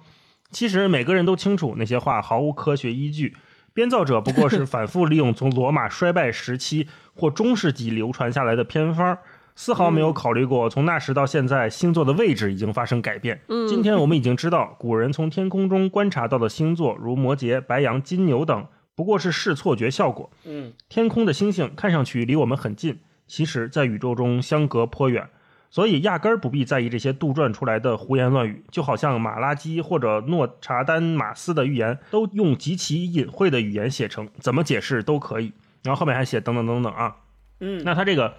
[0.52, 3.34] 其实每个人都清楚那些话毫无科学依据，
[3.74, 9.18] 编造者不过是反复利用从罗马衰败时期或中世纪流传下来的偏方。
[9.56, 13.40] 丝毫没有考虑过，从那时到现在，星座的位置已经发生改变。
[13.48, 20.30] 嗯今天我们已经知道，古人从天空中观察到的星座，如摩羯、白羊、金牛等，不过是视错觉效果。
[20.44, 25.28] 嗯，天空的星星看上去离我们很近，其实在宇宙中相隔颇远，
[25.70, 28.64] 所以压根儿不必在意这些杜撰出来的胡言乱语。
[28.70, 35.52] 就好像马拉基或者诺查丹马斯的预言，都用极其隐晦的语言写成，怎么解释都可以。
[35.82, 37.16] 然后后面还写等等等等啊。
[37.60, 38.34] 嗯，那他这个，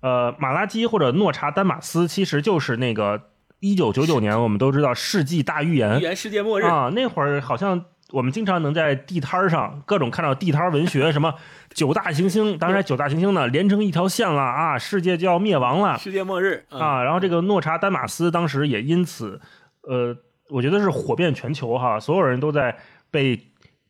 [0.00, 11.34] 呃，马拉基或者诺查丹马斯，其实就是那个一九九九年，我们都知道世纪大预言预言世界末日，啊，那会儿好像我们经常能在地摊上各种看到地摊文学，什么
[11.70, 17.02] 九大行星，当然九大行星呢连成一条线了啊，世界就要灭亡了世界末日嗯啊。
[17.02, 19.40] 然后这个诺查丹马斯当时也因此，
[19.82, 20.16] 呃，
[20.48, 22.76] 我觉得是火遍全球哈，所有人都在
[23.10, 23.40] 被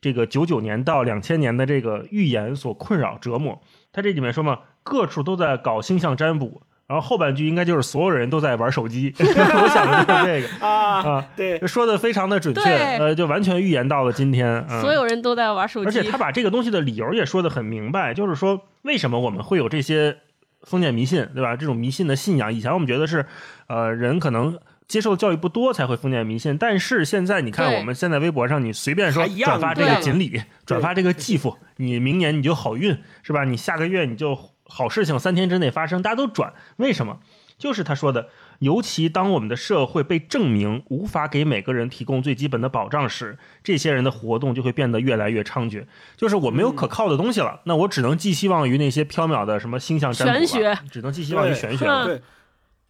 [0.01, 3.61] 这个九九年到两千年的这个预言所困扰折磨。
[3.91, 6.63] 他这里面说嘛，各处都在搞星象占卜。
[6.87, 10.47] 然后后半句应该就是所有人都在玩手机， 我想的就是这个。
[10.65, 12.61] 啊，啊，对，说的非常的准确，
[12.97, 14.65] 呃，就完全预言到了今天。
[14.69, 20.17] 嗯、所有人都在玩手机，而且他把这个东西的理由也说的很明白，就是说为什么我们会有这些
[20.63, 21.57] 封建迷信，对吧？
[21.57, 23.25] 这种迷信的信仰，以前我们觉得是，
[23.67, 33.43] 呃，人可能接受的教育不多才会封建迷信，但是现在你看我们现在微博上，你随便说转发这个锦鲤，转发这个继父，你明年你就好运，是吧？
[33.43, 37.19] 你下个月你就好事情三天之内发生，大家都转，为什么？
[37.57, 45.87] 就是他说的，尤其当我们的社会被证明无法给每个人提供最基本的保障时，这些人的活动就会变得越来越猖獗。
[46.15, 51.85] 就是我没有可靠的东西了，那我只能寄希望于那些缥缈的什么星象占卜了玄学，只能寄希望于玄学。
[52.05, 52.21] 对，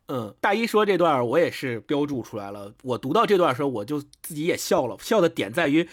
[0.09, 2.73] 嗯，大一说这段我也是标注出来了。
[2.83, 4.97] 我读到这段的时候，我就自己也笑了。
[4.99, 5.87] 笑的点在于，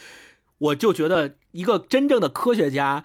[0.59, 3.05] 我就觉得一个真正的科学家，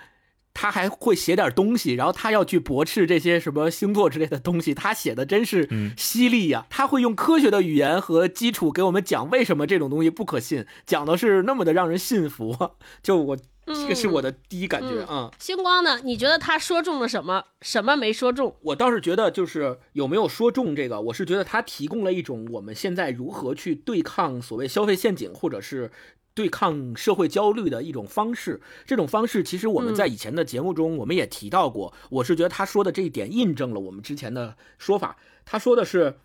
[0.61, 12.71] 他还会写点东西，然后他要去驳斥这些什么星座之类的东西，他写的真是嗯犀利呀、他会用科学的语言和基础给我们讲为什么这种东西不可信，讲的是那么的让人信服。
[13.01, 15.31] 就我这个是我的第一感觉啊。
[15.39, 16.01] 星光呢？
[16.03, 17.45] 你觉得他说中了什么？
[17.61, 18.53] 什么没说中？
[18.63, 25.89] 我倒是觉得，就是有没有说中这个，我是觉得他提供了一种我们现在如何去对抗所谓消费陷阱，或者是
[26.39, 28.61] 对抗社会焦虑的一种方式。
[28.85, 31.93] 这种方式其实我们在以前的节目中我们也提到过。
[32.09, 35.17] 我是觉得他说的这一点印证了我们之前的说法。
[35.43, 36.17] 他说的是，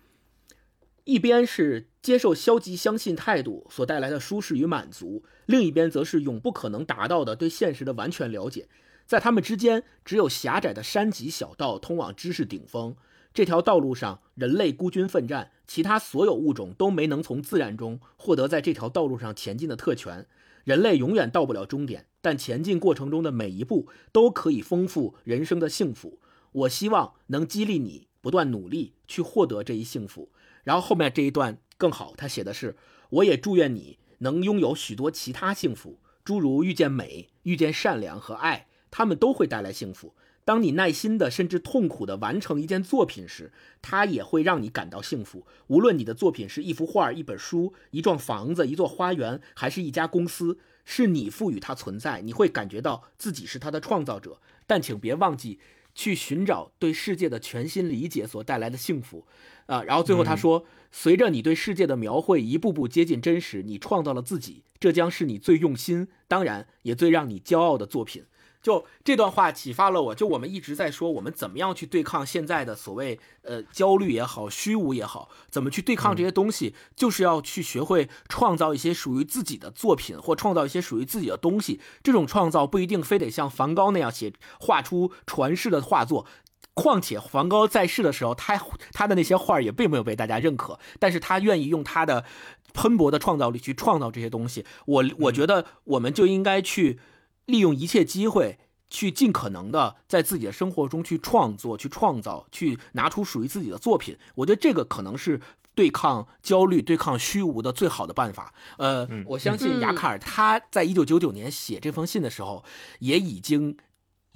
[1.03, 8.69] 一边是接受消极相信态度所带来的舒适与满足，另一边则是永不可能达到的对现实的完全了解。
[9.05, 12.95] 在他们之间，只有狭窄的山脊小道通往知识顶峰。
[13.35, 20.25] 这条道路上，人类孤军奋战，其他所有物种都没能从自然中获得在这条道路上前进的特权。
[20.63, 26.21] 人类永远到不了终点，但前进过程中的每一步都可以丰富人生的幸福。
[26.53, 30.29] 我希望能激励你不断努力去获得这一幸福。
[30.63, 32.77] 然后后面这一段更好，他写的是：
[33.09, 40.13] 我也祝愿你能拥有许多其他幸福，诸如遇见美、遇见善良和爱，他们都会带来幸福。
[40.45, 45.45] 当你耐心的甚至痛苦的完成一件作品时，它也会让你感到幸福。
[45.67, 54.39] 无论你的作品是一幅画、一本书、一幢房子、一座花园，还是一家公司，是你赋予它存在，你会感觉到自己是它的创造者。
[54.67, 55.59] 但请别忘记
[55.95, 59.25] 去寻找对世界的全新理解所带来的幸福。
[59.65, 68.25] 啊，然后最后他说：“随着你对世界的描绘一步步接近真实，你创造了自己，这将是你最用心，当然也最让你骄傲的作品。”
[68.65, 81.79] 就这段话启发了我，就我们一直在说，我们怎么样去对抗现在的所谓呃焦虑也好，虚无也好，怎么去对抗这些东西，就是要去学会创造一些属于自己的作品，或创造一些属于自己的东西。
[82.01, 86.25] 这种创造不一定非得像梵高那样写画出传世的画作，
[86.73, 88.59] 况且梵高在世的时候，他
[88.91, 92.25] 他的那些画也并没有被大家认可，但是他愿意用他的
[92.73, 94.65] 喷薄的创造力去创造这些东西。
[94.87, 96.99] 我我觉得我们就应该去。
[97.45, 104.17] 利用一切机会，去尽可能的在自己的生活中去创作、去创造、去拿出属于自己的作品。
[104.35, 105.41] 我觉得这个可能是
[105.73, 108.53] 对抗焦虑、对抗虚无的最好的办法。
[108.77, 112.63] 呃，我相信雅卡尔他在一九九九年写这封信的时候，
[112.99, 113.77] 也已经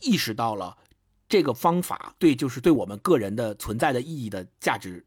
[0.02, 0.78] 意识到了
[1.28, 5.06] 这个方法对，就是对我们个人的存在的意义的价值。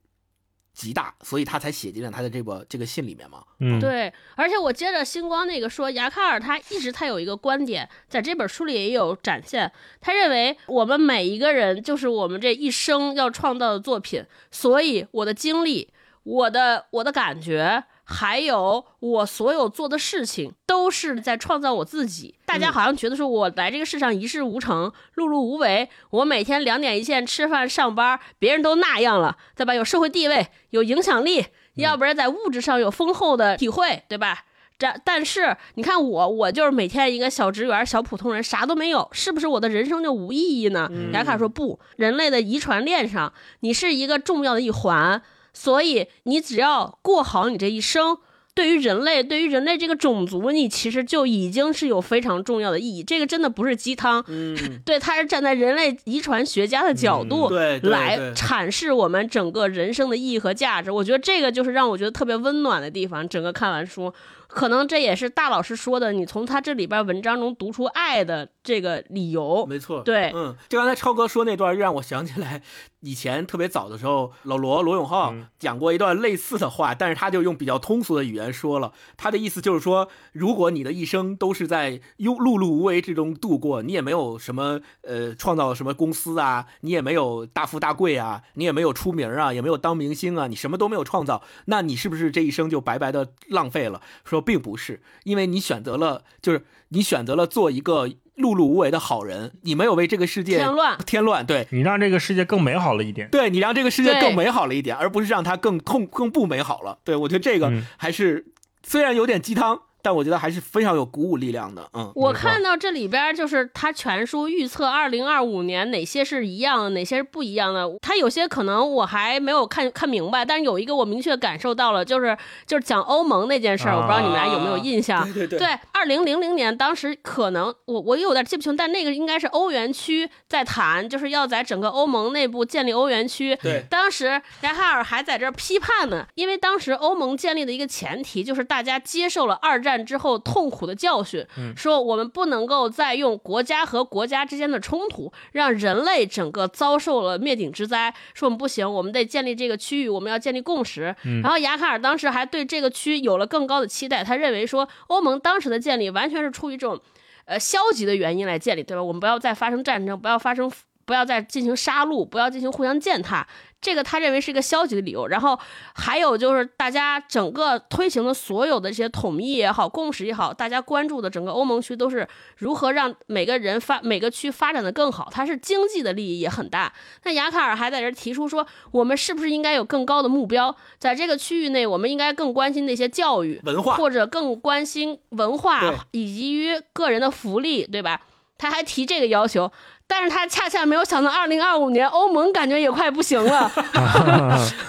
[0.74, 3.44] 极大，所以他才写进了他的这个这个信里面嘛。
[3.60, 9.70] 嗯，对，而且我接着星光那个说，雅卡尔他一直他有一个观点，在这本书里也有展现。
[10.00, 15.92] 他认为我们每一个人就是我们这一生要创造的作品，所以我的经历，
[16.22, 17.84] 我的我的感觉。
[18.12, 22.34] 还有我所有做的事情都是在创造我自己。
[22.44, 29.74] 大家好像觉得说我来这个世上一事无成、碌碌无为，我每天两点一线吃饭上班，别人都那样了，对吧？
[29.74, 31.46] 有社会地位，有影响力，
[31.76, 34.44] 要不然在物质上有丰厚的体会，对吧？
[34.78, 40.90] 这但是你看我，我就是每天一个小职员、小普通人，啥都没有，是不是我的人生就无意义呢？
[41.12, 45.22] 雅卡说不，人类的遗传链上，你是一个重要的一环。
[45.52, 48.18] 所以，你只要过好你这一生，
[48.54, 53.02] 对于人类，对于人类这个种族，你其实就已经是有非常重要的意义。
[53.02, 60.90] 这个真的不是鸡汤，嗯，对，它是站在人类遗传学家的角度来阐释我们整个人生的意义和价值。
[60.90, 63.26] 我觉得这个就是让我觉得特别温暖的地方。
[63.28, 64.12] 整个看完书。
[64.54, 69.64] 可能这也是大老师说的，你从他这里边文章中读出爱的这个理由。
[69.66, 72.60] 没错，对，嗯，就刚才超哥说那段，让我想起来
[73.00, 93.98] 以前特别早的时候，老罗罗永浩讲过一段类似的话，但是他就用比较通俗的语言说了，他的意思就是说，如果你的一生都是在庸碌碌无为之中度过，你也没有什么呃创造什么公司啊，你也没有大富大贵啊，你也没有出名啊，也没有当明星啊，你什么都没有创造，那你是不是这一生就白白的浪费了？
[94.26, 94.41] 说。
[94.42, 106.98] 并不是，因为你选择了，就是你选择了做一个碌碌无为的好人，你没有为这个世界添乱，添乱，对你让这个世界更美好了一点，对你让这个世界更美好了一点，而不是让它更痛、更不美好了。
[107.04, 108.46] 对我觉得这个还是
[108.82, 109.82] 虽然有点鸡汤。
[110.02, 112.10] 但我觉得还是非常有鼓舞力量的，嗯。
[112.14, 117.88] 我看到这里边就是他全书预测二零二五年哪些是一样，哪些是不一样的。
[118.02, 122.36] 他有些可能我还没有看看明白，但是有一个我明确感受到了，就是
[122.66, 125.24] 就是讲欧盟那件事儿，我不知道你们俩有没有印象？
[125.32, 125.58] 对对对。
[125.60, 133.54] 对，二零零零年当时可能我我有点记不清，但那个应该是欧元区在谈，就是要在整个欧盟内部建立欧元区。
[133.62, 133.84] 对。
[133.88, 139.91] 当时莱哈尔还在这批判呢，因为当时欧盟建立的一个前提就是大家接受了二战。
[139.96, 148.12] 战之后痛苦的教训，说我们不能够再用国家和国家之间的冲突，让人类整个遭受了灭顶之灾。
[148.34, 151.14] 说我们不行，我们得建立这个区域，我们要建立共识。
[151.42, 156.98] 然后雅卡尔当时还对这个区有了更高的期待，他认为说欧盟当时的建立完全是出于这种
[157.44, 159.02] 呃消极的原因来建立，对吧？
[159.02, 160.70] 我们不要再发生战争，不要发生，
[161.04, 163.46] 不要再进行杀戮，不要进行互相践踏。
[163.82, 165.58] 这个他认为是一个消极的理由，然后
[165.94, 172.26] 还有就是大家整个推行的所有的这些统一也好、共识也好，大家关注的整个欧盟区都是
[172.56, 176.92] 如何让每个人发每个区发展的更好，它是经济的利益也很大。
[177.24, 188.20] 那雅卡尔还在这提出说，我们是不是应该有更高的目标，在这个区域内，我们应该更关心那些教育、文化，或者更关心文化以及于个人的福利，对吧？
[188.58, 189.72] 他还提这个要求。
[190.14, 193.72] 但是他恰恰没有想到，二零二五年欧盟感觉也快不行了，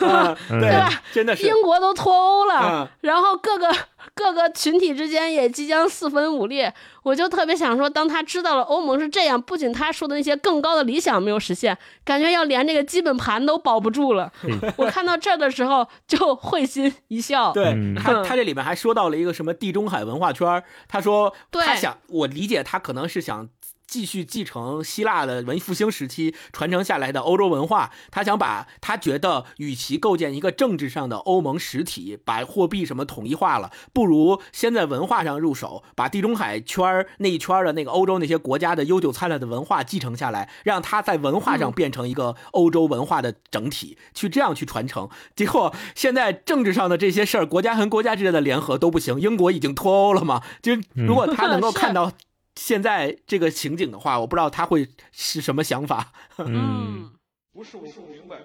[0.49, 1.01] 对吧？
[1.13, 3.73] 真的是英国都脱欧了，然后各个
[4.13, 6.73] 各个群体之间也即将四分五裂。
[7.03, 14.29] 我就特别想说，当他知道了欧盟是这样，不仅他说的那些更高的理想没有实现，感觉要连这个基本盘都保不住了。
[14.75, 17.53] 我看到这儿的时候就会心一笑。
[17.53, 23.47] 对嗯他，他这里面还说到了一个什么地中海文化圈儿他说他想，我理解他可能是想。
[23.93, 45.07] 继续继承希腊的文艺复兴时期传承下来的欧洲文化，他想把他觉得，与其构建一个政治上的欧盟实体，把货币什么统一化了，不如先在文化上入手，把地中海圈儿那一圈儿的那个欧洲那些国家的悠久灿烂的文化继承下来，让它在文化上变成一个欧洲文化的整体，去这样去传承。
[45.35, 52.11] 结果现在政治上的这些事儿，国家和国家之间的联合都不行，英国已经脱欧了嘛，就如果他能够看到。
[52.55, 56.13] 现在这个情景的话，我不知道他会是什么想法。
[56.37, 57.11] 嗯，
[57.51, 58.37] 不是我不明白，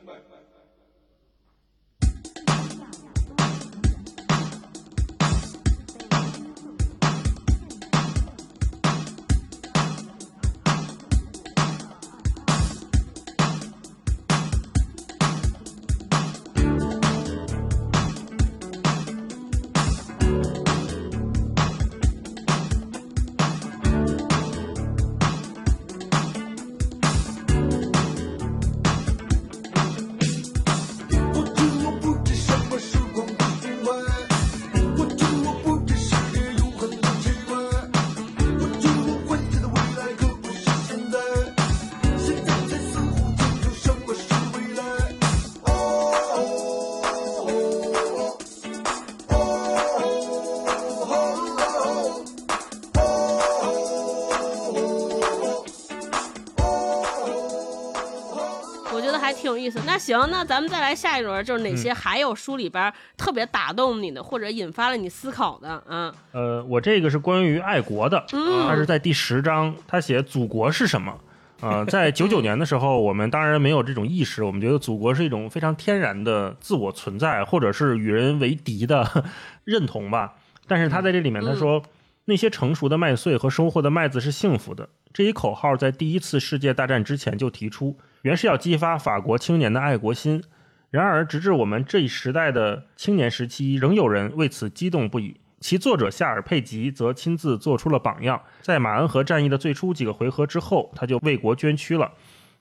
[59.68, 59.80] 意思。
[59.86, 66.12] 那行，那咱们再来下一轮，就是哪些还有书里边特别打动你的，或者引发了你思考的啊？
[66.32, 71.16] 呃，我这个是关于爱国的，嗯它是在第十章，他写祖国是什么。
[71.60, 79.24] 呃， 在九九年的时候，我们当然没有这种意识，我们觉得祖国是一种非常天然的自我存在，或者是与人为敌的
[79.64, 80.34] 认同吧。
[80.66, 81.82] 但是他在这里面他说，
[82.26, 84.88] 那些成熟的麦穗和收获的麦子是幸福的。
[85.12, 87.96] 这一口号在第一次世界大战之前就提出，
[88.28, 90.44] 原是要激发法国青年的爱国心。
[90.90, 95.40] 然而，直至我们这一时代的青年时期，仍有人为此激动不已。
[95.60, 102.12] 其作者夏尔佩吉则亲自做出了榜样，在马恩河战役的最初几个回合之后，他就为国捐躯了。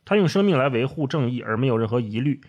[0.05, 2.39] 他用生命来维护正义，而没有任何疑虑。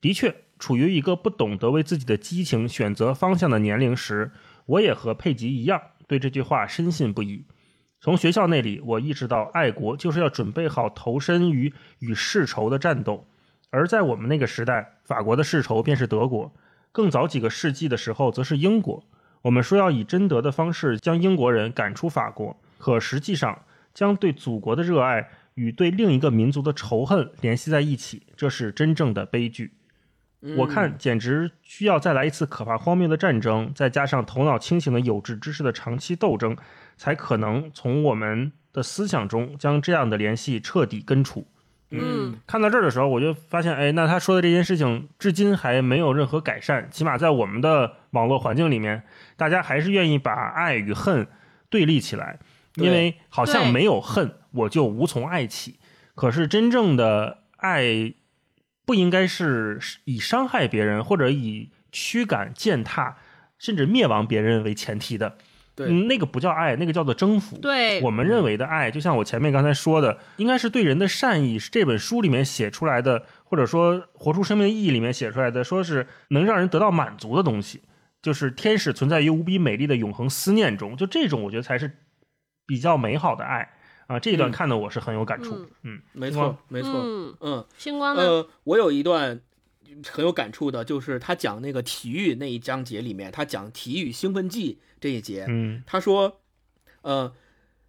[0.00, 4.30] 的确，处于一个不懂得为自己的激情选择方向的年龄时，
[4.64, 7.44] 我也和佩吉一样，对这句话深信不疑。
[8.02, 13.28] 从学校那里，我意识到爱国就是要准备好投身于与世仇的战斗。
[13.70, 16.52] 而在我们那个时代，法国的世仇便是德国，
[16.90, 19.04] 更早几个世纪的时候则是英国。
[19.42, 23.62] 我们说要以贞德的方式将英国人赶出法国，可实际上
[23.94, 29.74] 将对祖国的热爱与对另一个民族的仇恨联系在一起，这是真正的悲剧。
[30.56, 36.56] 我看简直需要再来一次可怕荒谬的战争，再加上头脑清醒的有志之士的长期斗争，
[37.02, 41.48] 才可能从我们的思想中将这样的联系彻底根除。
[41.90, 49.02] 嗯看到这儿的时候，我就发现，哎，那他说的这件事情至今还没有任何改善，起码在我们的网络环境里面，
[49.36, 51.26] 大家还是愿意把爱与恨
[51.68, 52.38] 对立起来，
[52.76, 55.80] 因为好像没有恨，我就无从爱起。
[56.14, 58.14] 可是真正的爱，
[58.84, 63.16] 不应该是以伤害别人或者以驱赶、践踏，
[63.58, 65.36] 甚至灭亡别人为前提的。
[65.74, 65.86] 对。
[65.88, 67.58] 嗯，那个不叫爱，那个叫做征服。
[67.58, 77.82] 对，我们认为的爱，就像我前面刚才说的，应该是对人的善意，是这本书里面写出来的，或者说《活出生命的意义》里面写出来的，说是能让人得到满足的东西，
[78.20, 81.98] 就是天使存在于无比美丽的永恒思念中，就这种我觉得才是
[82.66, 83.70] 比较美好的爱。
[84.06, 84.18] 啊。
[84.18, 84.52] 这一段嗯。
[84.52, 86.00] 看的我是很有感触，嗯。
[86.12, 88.22] 没错，没错，嗯，嗯，星光呢？
[88.22, 89.40] 呃，我有一段
[90.10, 96.40] 很有感触的，就是他讲那个体育那一章节里面，他讲体育兴奋剂这一节，嗯他说，
[97.02, 97.32] 呃，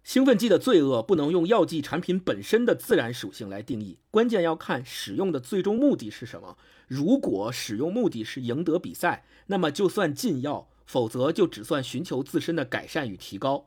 [0.02, 6.58] 兴奋剂的罪恶不能用药剂产品本身的自然属性来定义，关键要看使用的最终目的是什么。
[6.86, 13.66] 如果使用目的是赢得比赛，那么就算禁药；否则就只算寻求自身的改善与提高。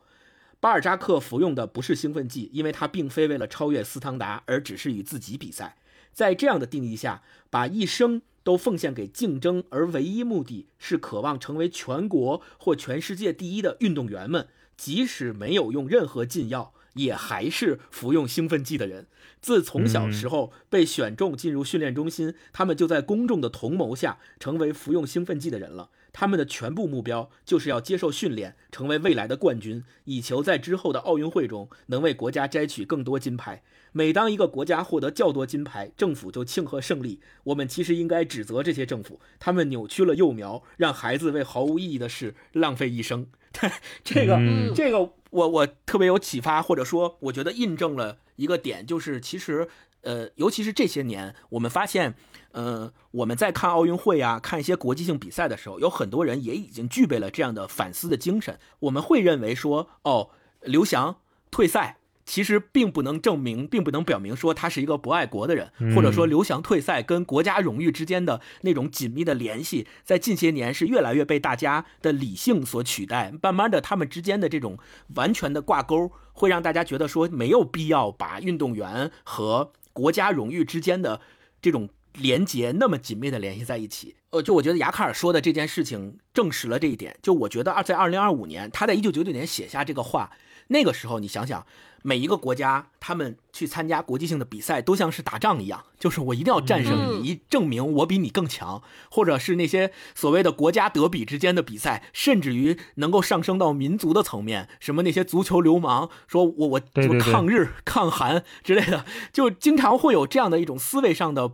[0.59, 5.77] 巴尔扎克服用的不是兴奋剂，因为他并非为了超越斯汤达，而只是与自己比赛。
[6.18, 19.05] 在这样的定义下，把一生都奉献给竞争，而唯一目的是渴望成为全国或全世界第一的运动员们，即使没有用任何禁药，也还是服用兴奋剂的人。
[19.39, 25.91] 自从小时候被选中进入训练中心，他们就在公众的同谋下成为服用兴奋剂的人了。
[26.20, 33.61] 他们的全部目标就是要接受训练，成为未来的冠军，以求在之后的奥运会中能为国家摘取更多金牌。
[33.91, 37.20] 每当一个国家获得较多金牌，政府就庆贺胜利。
[37.43, 43.28] 我们其实应该指责这些政府，他们扭曲了幼苗，让孩子为毫无意义的事浪费一生。
[44.03, 44.97] 这个，嗯这个
[45.30, 49.68] 我我特别有启发，或者说我觉得印证了一个点，就是其实
[50.01, 52.15] 呃，尤其是这些年，我们发现，
[52.58, 58.58] 呃，我们在看奥运会啊，看一些国际性比赛的时候，有很多人也已经具备了这样的反思的精神。
[58.80, 60.32] 我们会认为说，哦，
[60.62, 61.18] 刘翔
[61.51, 61.99] 退赛。
[62.26, 73.32] 其实并不能证明，并不能表明说他是一个不爱国的人，或者说刘翔退赛跟国家荣誉之间的那种紧密的联系，在近些年是越来越被大家的理性所取代。
[73.41, 74.78] 慢慢的，他们之间的这种
[75.16, 81.22] 完全的挂钩，会让大家觉得说没有必要把运动员和国家荣誉之间的
[81.62, 81.88] 这种
[82.18, 84.15] 连接那么紧密的联系在一起。
[84.32, 87.18] 呃，就我觉得雅卡尔说的这件事情证实了这一点。
[87.22, 90.32] 就我觉得二在二零二五年，他在一九九九年写下这个话，
[90.68, 91.65] 那个时候你想想，
[92.03, 111.53] 每一个国家他们去参加国际性的比赛，都像是打仗一样，就是我一定要战胜嗯你，证明我比你更强，或者是那些所谓的国家德比之间的比赛，甚至于能够上升到民族的层面，什么那些足球流氓说我我对对对抗日 抗韩之类的，就经常会有这样的一种思维上的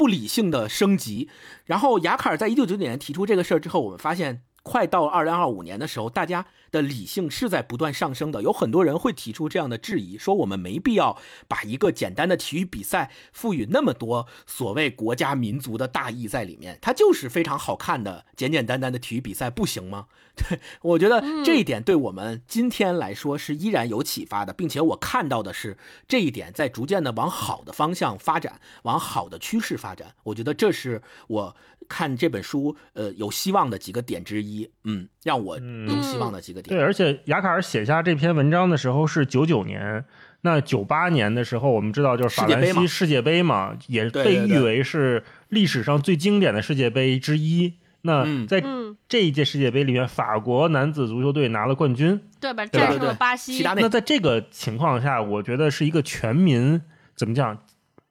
[0.00, 1.28] 不理性的升级。
[1.66, 4.40] 然后雅卡尔在一九九九年提出这个事儿之后，我们发现。
[4.62, 8.42] 快到二零二五年的时候，大家的理性是在不断上升的。
[8.42, 11.16] 有很多人会提出这样的质疑，说我们没必要
[11.48, 20.06] 把一个简单的体育比赛赋予那么多所谓国家民族的大义在里面，它就是非常好看的简简单单的体育比赛，不行吗？
[20.36, 30.14] 对 我觉得这一点对我们今天来说是依然有启发的，并且我看到的是这一点在逐渐的往好的方向发展，往好的趋势发展。
[30.24, 31.56] 我觉得这是我
[31.90, 36.74] 看这本书呃有希望的几个点之一，嗯，让我有希望的几个点。
[36.74, 40.04] 对，而且雅卡尔写下这篇文章的时候是九九年，
[40.42, 47.74] 那九八年的时候，我们知道就是法兰世界杯嘛西世界杯嘛，也被誉为是历史上最经典的世界杯之一。
[48.02, 52.18] 那嗯在嗯，这一届世界杯里面，法国男子足球队拿了冠军。
[52.40, 52.64] 对吧？
[52.64, 56.80] 战胜对了巴西那在这个情况下，我觉得是一个全民
[57.14, 57.62] 怎么讲，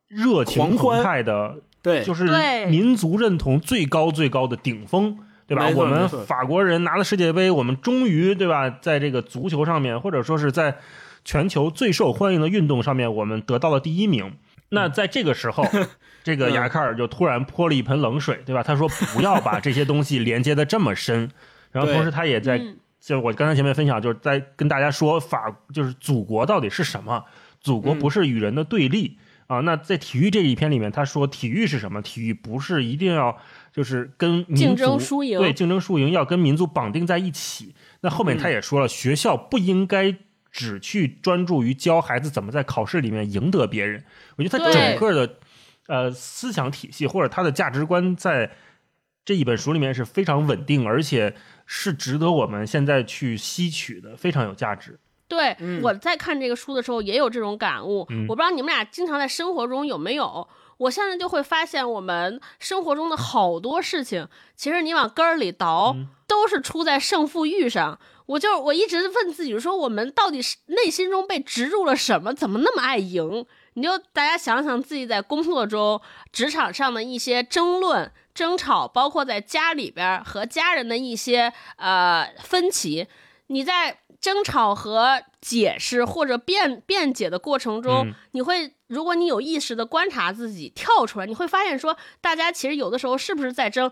[0.07, 2.25] 热情澎湃的对，就是
[2.67, 5.17] 民族认同最高最高的顶峰，
[5.47, 5.69] 对吧？
[5.75, 10.77] 我们法国人拿了世界杯，我们终于对吧，在这个足球上面，或者说是在
[11.23, 14.34] 全球最受欢迎的运动上面，我们得到了第一名。
[14.69, 15.65] 那在这个时候，
[16.23, 18.61] 这个嗯雅克尔就突然泼了一盆冷水，对吧？
[18.61, 21.30] 他说不要把这些东西连接的这么深，
[21.71, 27.23] 然后同时他也在嗯就我刚才前面分享，就是在跟大家说法，就是祖国到底是什么？
[27.61, 29.17] 祖国嗯不是与人的对立、
[29.50, 29.60] 啊。
[29.60, 32.02] 那在体育这一篇里面，他说体育是什么？
[32.02, 33.38] 体育不是一定要
[33.74, 37.76] 就是跟民族竞争输赢对竞争输赢要跟民族绑定在一起。
[38.02, 40.16] 那后面他也说了，学校不应该
[40.52, 44.06] 只去专注于教孩子怎么在考试里面赢得别人。
[44.38, 45.36] 我觉得他整个的
[45.88, 48.52] 呃思想体系或者他的价值观在
[49.26, 51.36] 这一本书里面是非常稳定，而且
[51.68, 54.97] 是值得我们现在去吸取的，非常有价值。
[55.30, 58.05] 对，嗯我在看这个书的时候也有这种感悟。
[58.09, 60.45] 嗯我不知道你们俩经常在生活中有没有。
[60.77, 67.99] 我现在就会发现，我们生活中的好多事情，其实你往根儿里倒，嗯都是出在胜负欲上。
[68.27, 72.34] 我就我一直问自己说，我们到底是内心中被植入了什么？
[72.34, 73.45] 怎么那么爱赢？
[73.73, 75.99] 你就大家想想自己在工作中、
[76.32, 83.07] 职场上的一些争论、争吵，包括在家里边儿和家人的一些呃分歧，
[83.47, 93.91] 你在争吵和解释或者辩辩解的过程中，嗯你会，如果你有意识的观察自己，跳出来，你会发现说，大家其实有的时候是不是在争，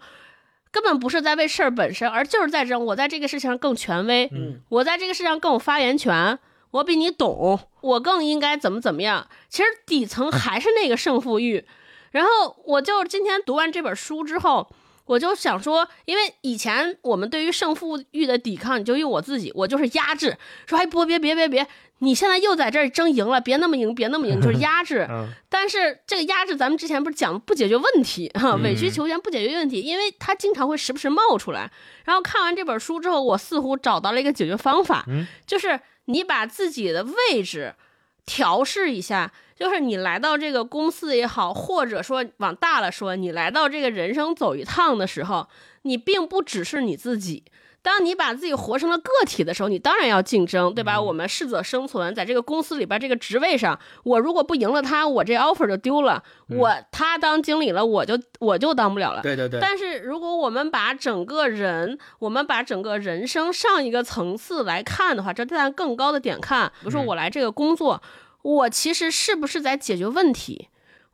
[0.72, 6.38] 根本不是在为事儿本身，而就是在争我在这个事情上更权威，嗯我在这个事情上更有发言权，
[6.72, 9.28] 我比你懂，我更应该怎么怎么样。
[9.48, 11.66] 其实底层还是那个胜负欲。
[12.12, 14.70] 然后我就今天读完这本书之后，
[15.08, 20.38] 我就想说，因为以前我们对于胜负欲的抵抗，你就用我自己，我就是压制，
[20.68, 21.66] 说哎不别别别别，
[22.00, 25.08] 你现在又在这儿争赢了，别那么赢，别那么赢，就是压制。
[25.10, 28.32] 嗯但是这个压制，咱们之前不是讲不解决问题
[28.64, 31.72] 委曲求全不解决问题，因为它经常会时不时冒出来。
[32.04, 37.74] 然后看完这本书之后，我似乎找到了一个解决方法，嗯就是你把自己的位置
[38.28, 45.48] 调试一下，就是你来到这个公司也好，或者说往大了说，你来到这个人生走一趟的时候，
[45.84, 47.44] 你并不只是你自己。
[47.88, 51.00] 当你把自己活成了个体的时候，你当然要竞争，对吧？
[51.02, 56.22] 我们适者生存，在这个公司里边这个职位上，我如果不赢了他，我这 offer 就丢了。
[56.50, 59.22] 我他当经理了，我就我就当不了了。
[59.22, 68.02] 对对对，但是如果我们把整个人，我们把整个人生上一个层次来看的话，这站更高的点看，比如说我来这个工作，
[68.42, 70.68] 我其实是不是在解决问题？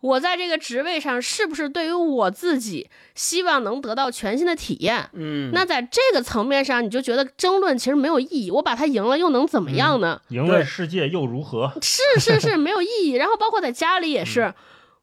[0.04, 5.10] 我在这个职位上是不是对于我自己希望能得到全新的体验？
[5.14, 8.52] 嗯，那在这个层面上，你就觉得争论其实没有意义。
[8.52, 10.20] 我把他赢了又能怎么样呢？
[10.28, 11.72] 赢了世界又如何？
[11.82, 13.12] 是是是，没有意义。
[13.12, 14.54] 然后包括在家里也是，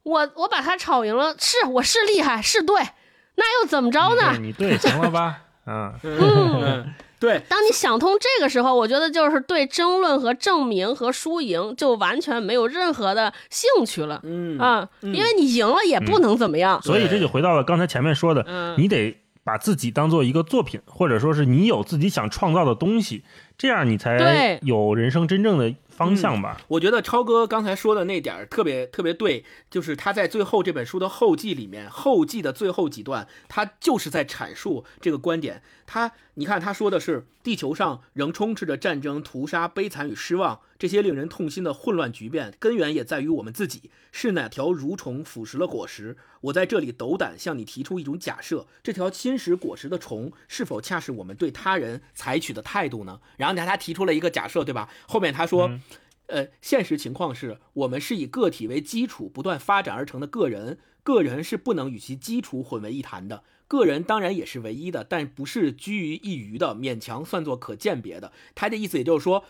[0.02, 2.82] 我我把他吵赢了，是我是厉害是对，
[3.36, 4.36] 那又怎么着呢？
[4.38, 5.44] 你对，行了吧？
[5.66, 14.20] 嗯，嗯，对，当你想通这个时候，我觉得就是对争论和证明和输赢就完全没有任何的兴趣了。
[14.24, 16.80] 嗯啊，因为你赢了也不能怎么样。
[16.82, 19.14] 所以这就回到了刚才前面说的，嗯你得
[19.44, 23.22] 把自己当做一个作品，或者说是你有自己想创造的东西，
[23.58, 26.58] 这样你才对有人生真正的方向吧。
[26.66, 35.62] 我觉得超哥刚才说的那点儿特别特别对，就是他在最后这本书的后记里面，后记的最后几段，他就是在阐述这个观点。
[35.86, 43.90] 他，你看他说的是，地球上仍充斥着战争、屠杀、悲惨与失望，这些令人痛心的混乱局面，根源也在于我们自己。
[44.10, 46.16] 是哪条蠕虫腐蚀了果实？
[46.42, 53.20] 我在这里斗胆向你提出一种假设：这条侵蚀果实的虫，是否恰是我们对他人采取的态度呢？
[53.36, 54.88] 然后呢，他提出了一个假设，对吧？
[55.06, 55.78] 后面他说。
[56.32, 63.42] 呃，现实情况是我们是以个体为基础不断发展而成的个人，个人是不能与其基础混为一谈的。
[63.66, 68.30] 个人当然也是唯一的，但不是居于一隅的，勉强算作可鉴别的。
[68.54, 69.44] 他的意思也就是说，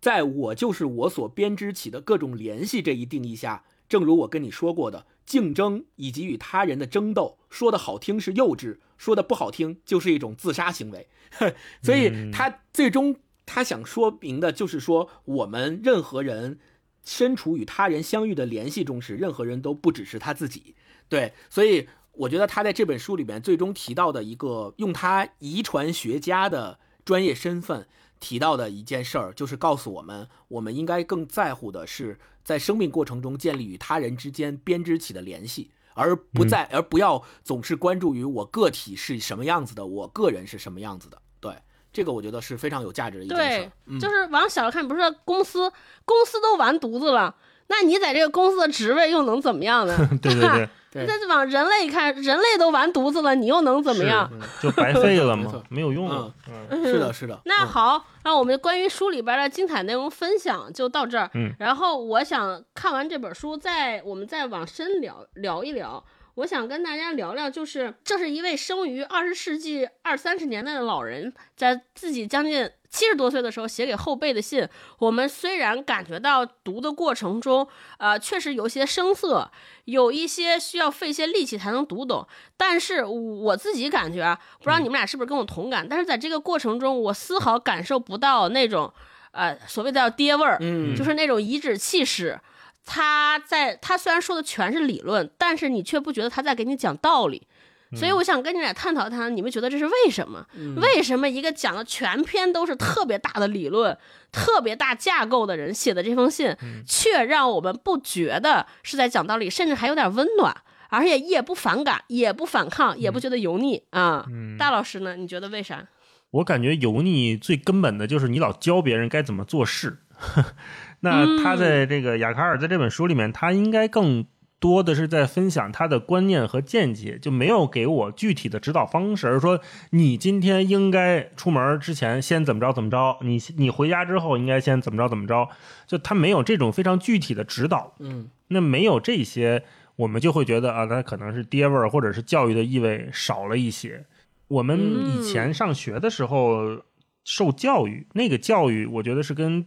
[0.00, 11.08] 在我就是我所编织起的各种联系这一定义下，正如我跟你说过的，竞争以及与他人的争斗，说的好听是幼稚，说的不好听就是一种自杀行为。
[11.82, 16.58] 所以他最终他想说明的就是说，我们任何人
[17.04, 20.74] 身处与他人相遇的联系中时，任何人都不只是他自己。
[21.08, 27.86] 对，所以我觉得他在这本书里面最终提到的一个用他遗传学家的专业身份
[28.20, 35.70] 提到的一件事儿，就是告诉我们，我们应该更在乎的是在生命过程中建立与他人之间编织起的联系。
[35.98, 41.16] 而不在，而不要总是关注于我个体是什么样子的，我个人是什么样子的。
[41.40, 41.56] 对，
[41.90, 45.72] 这个我觉得是非常有价值的一件事对就是往小了看，不是说公司
[46.04, 47.34] 公司都完犊子了，
[47.68, 49.96] 那你在这个公司的职位又能怎么样呢？
[50.22, 54.30] 对 对对，对但是 往人类看，人类都完犊子了，你又能怎么样？
[54.62, 56.30] 就白费了 没错嘛，没有用啊。
[56.70, 57.34] 嗯是的，是的。
[57.34, 61.30] 嗯那好，那我们关于书里边的精彩内容分享就到这儿。
[61.34, 66.02] 嗯，然后我想看完这本书，再我们再往深聊聊一聊。
[66.36, 74.68] 我想跟大家聊聊，就是这是一位生于二十世纪二三十年代的老人，在自己将近七十多岁的时候写给后辈的信。
[74.98, 77.66] 我们虽然感觉到读的过程中，
[77.96, 79.50] 呃，确实有些生涩，
[79.86, 82.28] 有一些需要费些力气才能读懂，
[82.58, 85.88] 但是我自己感觉啊，不知道你们俩是不是跟我同感？
[85.88, 88.92] 但是在这个过程中，我丝毫感受不到那种，
[89.30, 92.38] 呃，所谓的叫爹味儿，嗯就是那种颐指气使。
[92.86, 97.46] 他在他虽然说的全是理论，但是你却不觉得他在给你讲道理。
[97.94, 100.44] 所以我想跟你俩探讨探讨，你们觉得这是为什么？
[100.82, 103.96] 为什么一个讲的全篇都是特别大的理论、
[104.32, 110.54] 特别大架构的人写的这封信，却让我们不觉得是在讲道理，甚至还有点温暖，
[110.90, 114.26] 而且也不反感，也不反抗，也不觉得油腻啊？
[114.58, 115.16] 大老师呢？
[115.16, 115.86] 你觉得为啥？
[116.32, 119.98] 我感觉油腻最根本的就是你老教别人该怎么做事。
[121.00, 124.24] 那他在这个雅卡尔在这本书里面，他应该更
[124.58, 129.60] 多的是在分享他的观念和见解，就没有给我具体的指导方式，而是说
[129.90, 135.48] 你今天应该出门之前先怎么着怎么着，你你回家之后应该先怎么着怎么着，
[135.86, 137.94] 就他没有这种非常具体的指导。
[137.98, 139.64] 嗯那没有这些，
[139.96, 144.04] 我们就会觉得啊，他可能是爹味儿，或者是教育的意味少了一些。
[144.48, 146.82] 我们以前上学的时候
[147.24, 149.66] 受教育，那个教育我觉得是跟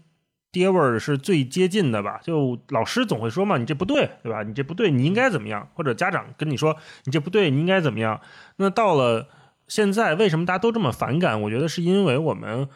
[0.51, 2.19] 爹味儿是最接近的吧。
[2.23, 4.43] 就老师总会说嘛，你这不对，对吧？
[4.43, 5.69] 你这不对，你应该怎么样？
[5.73, 6.75] 或者家长跟你说
[7.05, 8.19] 你这不对，你应该怎么样？
[8.57, 9.27] 那到了
[9.67, 11.41] 现在，为什么大家都这么反感？
[11.43, 12.67] 我觉得是因为我们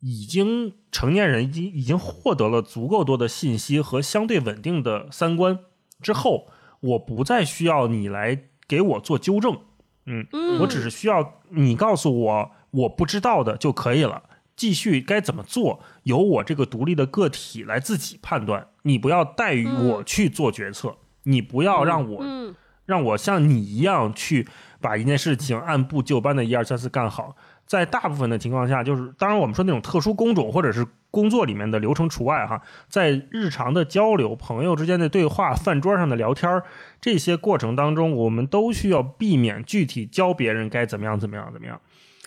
[0.00, 5.58] 已经成年人已经已经获得了足够多的信息和相对稳定的三观
[6.00, 6.48] 之后，
[6.80, 9.58] 我不再需要你来给我做纠正，
[10.04, 14.22] 嗯，嗯我只是需要你告诉我我不知道的就可以了。
[14.56, 18.68] 继续该怎么做，由我这个独立的个体来自己判断。
[18.82, 22.54] 你不要代于我去做决策，你不要让我嗯
[22.86, 24.48] 让我像你一样去
[24.80, 27.36] 把一件事情按部就班的一二三四干好。
[27.66, 36.62] 在大部分的情况下，就是当然我们说那种特殊工种或者是工作里面的流程除外哈，在日常的交流、朋友之间的对话、饭桌上的聊天儿
[37.00, 41.80] 这些过程当中，我们都需要避免具体教别人该怎么样怎么样怎么样。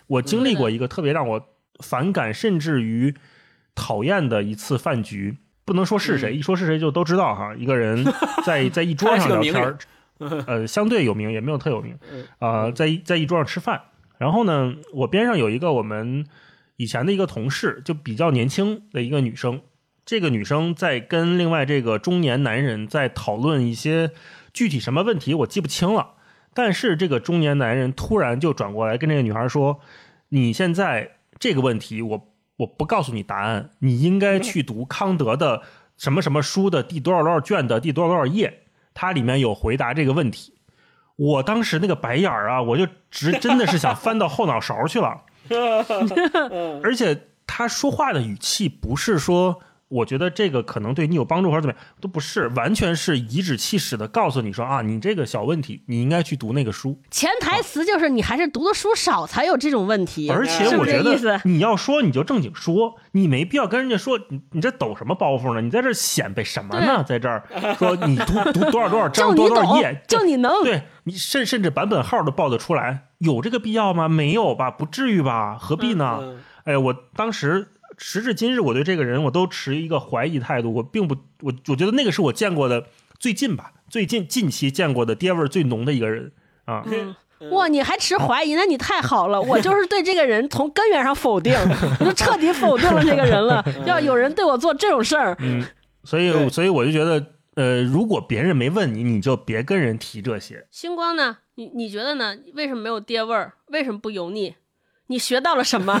[0.06, 1.48] 我经历过一个特别让我
[1.80, 3.14] 反感甚至于
[3.74, 7.54] 讨厌的一次饭局，不能说是谁，一说是谁就都知道哈。
[7.56, 8.04] 一个人
[8.44, 9.78] 在在一桌上聊天，
[10.46, 13.80] 呃，相对有名，也没有特有名嗯，啊、在一在一桌上吃饭，
[14.18, 16.26] 然后呢，我边上有一个我们
[16.76, 19.60] 以前的一个同事，就比较年轻的一个女生，
[20.04, 24.10] 这个女生在跟另外这个中年男人在讨论一些
[24.52, 26.14] 具体什么问题，我记不清了。
[26.52, 29.78] 但是这个中年男人突然就转过来跟这个女孩说
[30.30, 32.28] ：“你现在这个问题，我
[32.58, 35.62] 我不告诉你答案，你应该去读康德的
[35.96, 38.64] 什么什么书的第多少多少卷的第多少多少页，
[38.94, 40.54] 它里面有回答这个问题。”
[41.16, 45.22] 我当时那个白眼儿啊，我就直真的是想翻到后脑勺去了。
[46.82, 49.60] 而且他说话的语气不是说，
[49.90, 56.96] 我觉得这个可能对你有帮助或者怎么样，都不是，完全是颐指气使的告诉你说啊，你这个小问题，你应该去读那个书。
[57.10, 61.40] 潜台词就是你还是读的书少才有这种问题，而且我觉得？
[61.44, 65.60] 你要说你就正经说，你没必要跟人家说你你这抖什么包袱呢？
[65.60, 67.02] 你在这显摆什么呢？
[67.02, 67.44] 在这儿
[67.76, 74.08] 说你读读多少多少 章就你懂多少多少页，，就你能，对你甚甚至版本号都报得出来，有这个必要吗？
[74.08, 75.58] 没有吧，不至于吧？
[75.58, 76.18] 何必呢？
[76.20, 77.68] 嗯哎，我当时
[78.02, 80.72] 时至今日，我对这个人我都持一个怀疑态度。
[80.72, 82.86] 我并不，我我觉得那个是我见过的
[83.18, 86.32] 最近吧，最近近期见过的爹味儿最浓的一个人
[86.64, 86.82] 啊。
[86.86, 87.14] 嗯
[87.50, 89.40] 哇，你还持怀疑，那你太好了。
[89.40, 91.54] 我就是对这个人从根源上否定，
[91.98, 93.64] 我就彻底否定了这个人了。
[93.86, 95.64] 要有人对我做这种事儿，嗯，
[96.04, 97.24] 所以所以我就觉得，
[97.54, 100.66] 呃，如果别人没问你，你就别跟人提这些。
[100.70, 101.38] 星光呢？
[101.54, 102.36] 你你觉得呢？
[102.52, 103.54] 为什么没有爹味儿？
[103.68, 104.54] 为什么不油腻？
[105.10, 106.00] 你学到了什么？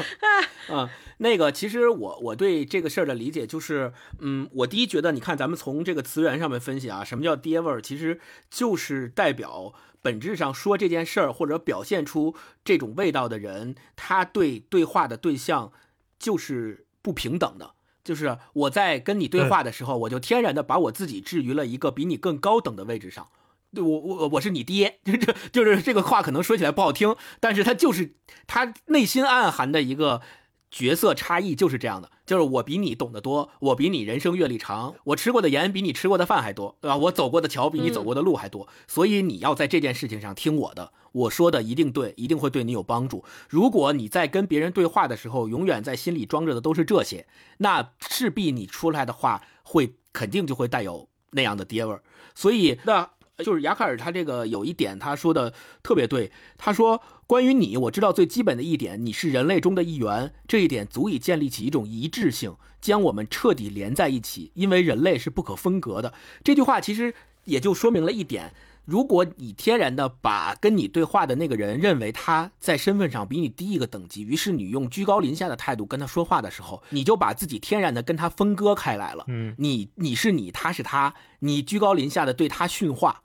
[0.72, 0.88] 嗯，
[1.18, 12.34] 那个，其实我我对这个事儿的理解就是，嗯，我第一觉得，你看咱们从这个词源上面分析啊，什么叫爹味儿，其实就是代表本质上说这件事儿或者表现出
[12.64, 15.70] 这种味道的人，他对对话的对象
[16.18, 17.72] 就是不平等的。
[18.02, 23.28] 就是我在跟你对话的时候，我就天然的把我自己置于了一个比你更高等的位置上。
[23.74, 28.14] 对我我我是你爹， 就这就是这个话可能说起来不好听，但是他就是
[28.46, 30.22] 他内心暗含的一个
[30.70, 36.96] 角色差异就是这样的，就是我比你懂得多，我比你人生阅历长，我吃过的盐比你吃过的饭还多，对吧？
[36.96, 43.24] 我走过的桥比你走过的路还多，所以你要在这件事情上听我的，我说的一定对，一定会对你有帮助。
[43.48, 47.26] 如果你在跟别人对话的时候，永远在心里装着的都是这些，
[47.58, 52.02] 那势必你出来的话会肯定就会带有那样的爹味儿。
[52.34, 53.10] 所以那。
[53.42, 66.12] 就是雅卡尔他这个有一点他说的特别对，他说关于你，我知道最基本的一点，你是人类中的一员，这一点足以建立起一种一致性，将我们彻底连在一起，因为人类是不可分割的。
[66.42, 67.14] 这句话其实
[67.44, 68.52] 也就说明了一点。
[68.86, 79.24] 如果你天然的把跟你对话的那个人认为他在身份上比你低一个等级，于是你用居高临下的态度跟他说话的时候，你就把自己天然的跟他分割开来了。
[79.28, 83.22] 嗯，你你是你，他是他，你居高临下的对他训话，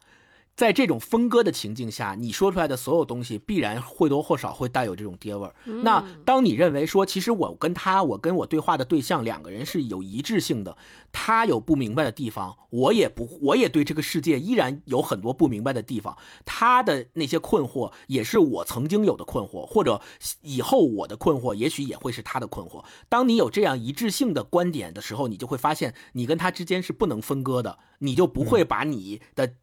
[0.56, 5.54] 在这种分割的情境下，你说出来的所有东西必然或多或少会带有这种爹味儿。
[5.84, 10.78] 那当你认为说，其实我跟他，我跟我对话的对象两个人是有一致性的，
[11.12, 16.18] 他有不明白的地方，我也不，我也对这个世界依然有很多不明白的地方。
[16.46, 20.00] 他的那些困惑也是我曾经有的困惑，或者
[20.42, 22.82] 以后我的困惑，也许也会是他的困惑。
[23.10, 29.56] 当你有这样一致性的观点的时候，你就会发现你跟他之间是不能分割的，你就不会把你的。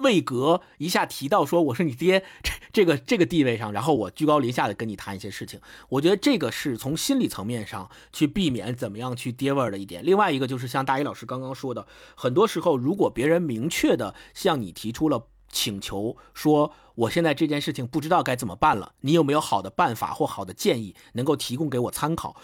[0.00, 10.04] 位格一下提到说我是你爹 这这个这个地位上，然后我居高临下的跟你谈一些事情，我觉得这个是从心理层面上去避免怎么样去爹味的一点。
[10.04, 22.36] 另外一个就是像大一老师刚刚说的，很多时候如果别人明确的向你提出了请求，说我现在这件事情不知道该怎么办了，你有没有好的办法或好的建议能够提供给我参考？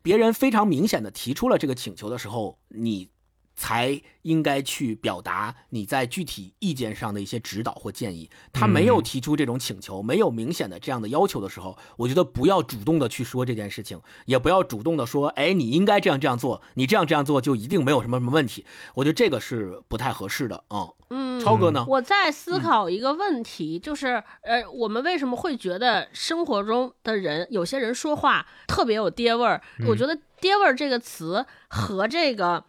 [0.00, 3.10] 别人非常明显的提出了这个请求的时候，你
[3.56, 8.28] 才应该去表达你在具体意见上的一些指导或建议。
[8.52, 18.66] 他没有提出这种请求，没有明显的这样的要求的时候，我觉得不要主动的去说这件事情，也不要主动的说，哎，你应该这样这样做，你这样这样做就一定没有什么什么问题。
[18.94, 20.88] 我觉得这个是不太合适的啊。
[21.08, 21.84] 嗯，超哥呢？
[21.88, 29.62] 我在思考一个问题，就是呃，我们为什么会觉得生活中的人有些人说话特别有爹味儿？
[29.86, 32.64] 我觉得“爹味儿”这个词和这个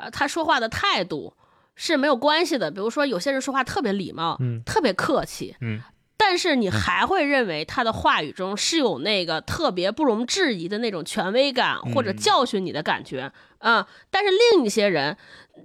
[0.00, 1.34] 呃他说话的态度
[1.74, 2.70] 是没有关系的。
[2.70, 5.80] 比如说，有些人说话特别礼貌，嗯特别客气，嗯。
[6.20, 15.16] 但是你还会认为他的话语中是有那个特别不容置疑的那种权威感或者教训你的感觉，嗯，但是另一些人，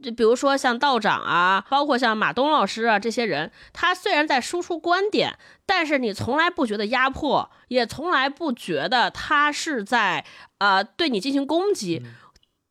[0.03, 10.23] 就比如说像道长啊，包括像马东老师啊这些人，他虽然在输出观点，但是你从来不觉得压迫，也从来不觉得他是在
[10.59, 12.03] 呃对你进行攻击。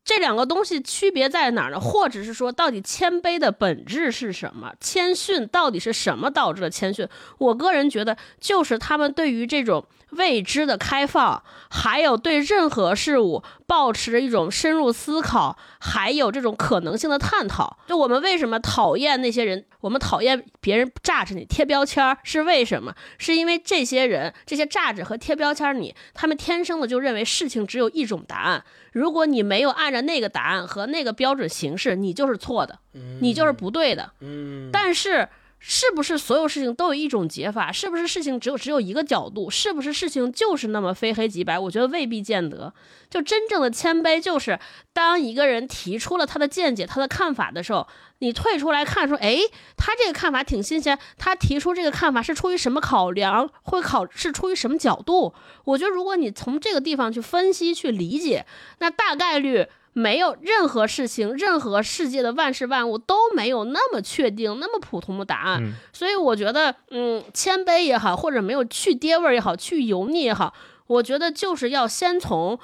[0.04, 1.78] 这两个东西区别在哪儿呢？
[1.78, 4.72] 或者是说，到底谦卑的本质是什么？
[4.80, 7.06] 谦逊到底是什么导致了谦逊？
[7.38, 17.78] 我个人觉得，就是他们对于这种未知的开放，还有对任何事物保持着一种深入思考，还有这种可能性的探讨。
[17.86, 19.64] 就我们为什么讨厌那些人？
[19.80, 22.94] 我们讨厌别人榨着你贴标签儿，是为什么？
[23.18, 28.62] 是因为这些人，这些榨着和贴标签儿你，他们天生的就认为事情只有一种答案。
[28.92, 32.78] 如果你没有按照那个答案和那个标准行事，你就是错的，
[33.20, 34.12] 你就是不对的。
[34.20, 35.28] 嗯，但是，
[35.64, 37.70] 是不是所有事情都有一种解法？
[37.70, 39.48] 是不是事情只有只有一个角度？
[39.48, 41.56] 是不是事情就是那么非黑即白？
[41.56, 42.74] 我觉得未必见得。
[43.08, 44.58] 就真正的谦卑，就是
[44.92, 47.86] 当一个人提出了他的见解、他的看法的时候，
[48.18, 49.38] 你退出来看，说，哎，
[49.76, 53.48] 他这个看法挺新鲜，他提出这个看法是出于什么考量？
[53.62, 55.32] 会考是出于什么角度？
[55.66, 58.44] 我觉得，如果你从这个地方去分析、去理解，
[58.80, 59.68] 那大概率。
[59.92, 65.62] 没有任何事情，任何世界的万事万物都没有那么确定、那么普通的答案。
[65.62, 70.54] 嗯所以我觉得，嗯，谦卑也好，或者没有去爹味儿也好，去油腻也好，
[70.86, 72.58] 我觉得就是要先从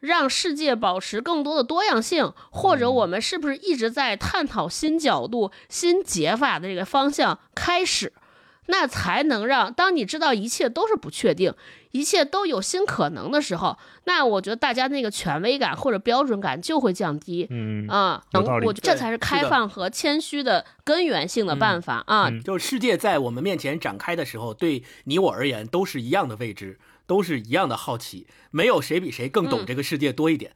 [0.00, 8.12] 让世界保持更多的多样性，或者我们是不是一直在探讨新角度、新解法的这个方向开始，
[8.66, 11.52] 那才能让当你知道一切都是不确定，
[11.90, 17.46] 一切都有新可能的时候，那我觉得大家那个权威感或者标准感就会降低。
[17.50, 22.28] 嗯啊，能我觉得这才是开放和谦虚的根源性的办法啊。
[22.28, 30.52] 嗯就是世界在我们面前展开的时候，对你我而言都是一样的未知，都是一样的好奇，没有谁比谁更懂嗯这个世界多一点。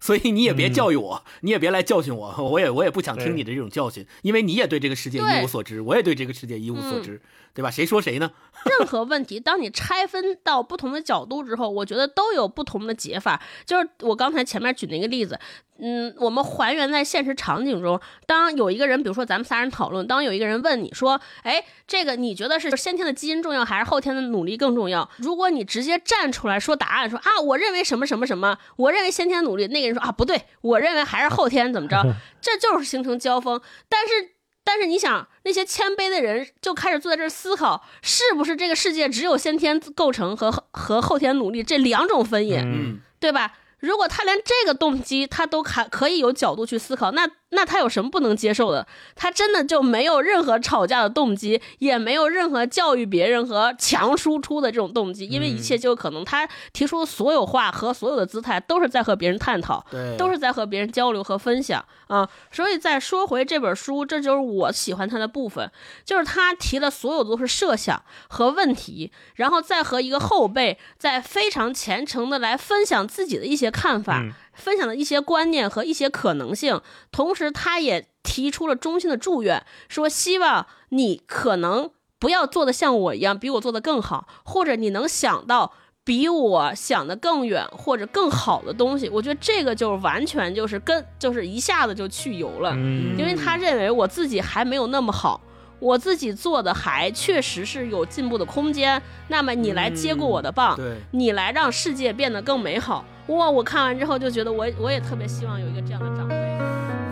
[0.00, 7.20] 所以你也别教育我，你也别来教训我，我也我也不想听你的这种教训，因为你也对这个世界一无所知，我也对这个世界一无所知，
[7.54, 7.70] 对吧？
[7.70, 8.30] 谁说谁呢？
[8.78, 13.40] 任何问题，当你拆分到不同的角度之后，我觉得都有不同的解法。
[13.64, 15.38] 就是我刚才前面举那个例子，
[15.78, 25.08] 嗯，我们还原在现实场景中，当有一个人，比如说咱们仨人讨论，当有一个人问你说，哎，这个你觉得是先天的基因重要，还是后天的努力更重要？
[25.16, 32.02] 如果你直接站出来说答案，说啊，我认为什么什么什么，我认为先天努力，那个人说啊，不对，我认为还是后天怎么着，
[32.42, 33.58] 这就是形成交锋。
[33.88, 34.32] 但是
[34.62, 43.54] 但是你想，那些谦卑的人就开始坐在这儿思考，是不是这个世界只有先天构成和和后天努力这两种分野，嗯对吧？
[43.80, 48.86] 如果他连这个动机他都还可以有角度去思考，那那他有什么不能接受的？
[49.14, 59.84] 他真的就没有任何吵架的动机，也没有任何教育别人和强输出的这种动机，因为一切就有可能他提出的所有话和所有的姿态都是在和别人探讨，
[60.16, 62.28] 都是在和别人交流和分享啊。
[62.52, 65.70] 所以再说回这本书，这就是我喜欢他的部分，
[66.04, 74.20] 就是他提的所有都是设想和问题，然后再和一个后辈在非常虔诚的来分享自己的一些看法。
[74.20, 76.80] 嗯分享的一些观念和一些可能性，
[77.10, 85.72] 同时他也提出了衷心的祝愿，说希望你可能不要做的像我一样，比我做的更好，或者你能想到
[86.04, 89.08] 比我想的更远或者更好的东西。
[89.08, 95.40] 我觉得这个就是完全就是跟就是一下子就去油了，嗯因为他认为我自己还没有那么好。
[95.80, 103.04] 我自己做的还确实是有进步的空间，那么你来接过我的棒，对，你来让世界变得更美好。
[103.28, 103.50] 哇！
[103.50, 106.34] 我看完之后就觉得我，我也特别希望有一个这样的长辈。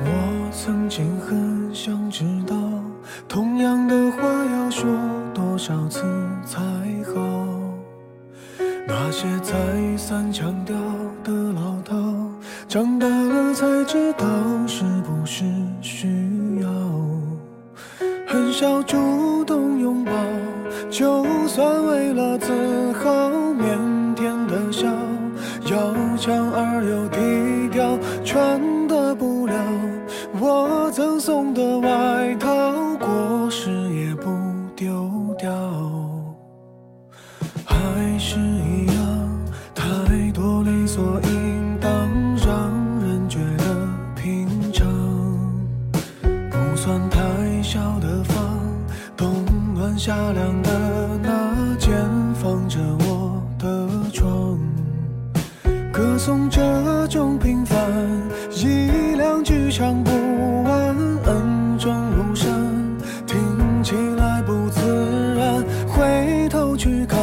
[0.04, 2.56] 我曾经很想知道，
[3.28, 4.90] 同样的话要说
[5.34, 6.02] 多少次
[6.44, 6.60] 才
[7.14, 7.20] 好？
[8.86, 9.54] 那些再
[9.96, 10.74] 三强调
[11.22, 11.94] 的老套，
[12.66, 14.26] 长大了才知道
[14.66, 15.44] 是不是
[15.80, 16.47] 需要。
[18.30, 20.12] 很少主动拥抱，
[20.90, 22.52] 就算为了自
[22.92, 24.86] 豪，腼腆的笑，
[25.64, 29.54] 要强而又低调，穿的不了
[30.38, 32.48] 我赠送的外套，
[33.00, 34.30] 过时也不
[34.76, 35.50] 丢掉。
[37.64, 39.30] 还是一样，
[39.74, 39.84] 太
[40.32, 41.38] 多理所应
[50.09, 50.70] 夏凉的
[51.22, 51.92] 那间
[52.32, 54.59] 放着我的床，
[55.92, 57.78] 歌颂这种平凡，
[58.50, 60.11] 一两句唱不
[60.62, 60.96] 完，
[61.26, 62.50] 恩重如山，
[63.26, 63.36] 听
[63.82, 64.80] 起来不自
[65.36, 67.20] 然，回头去看，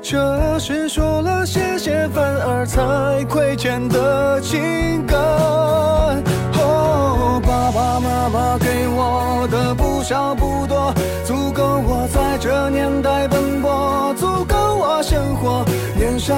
[0.00, 5.18] 这是说了谢谢，反而才亏欠的情感。
[6.54, 10.34] 哦，爸爸妈妈给我的不少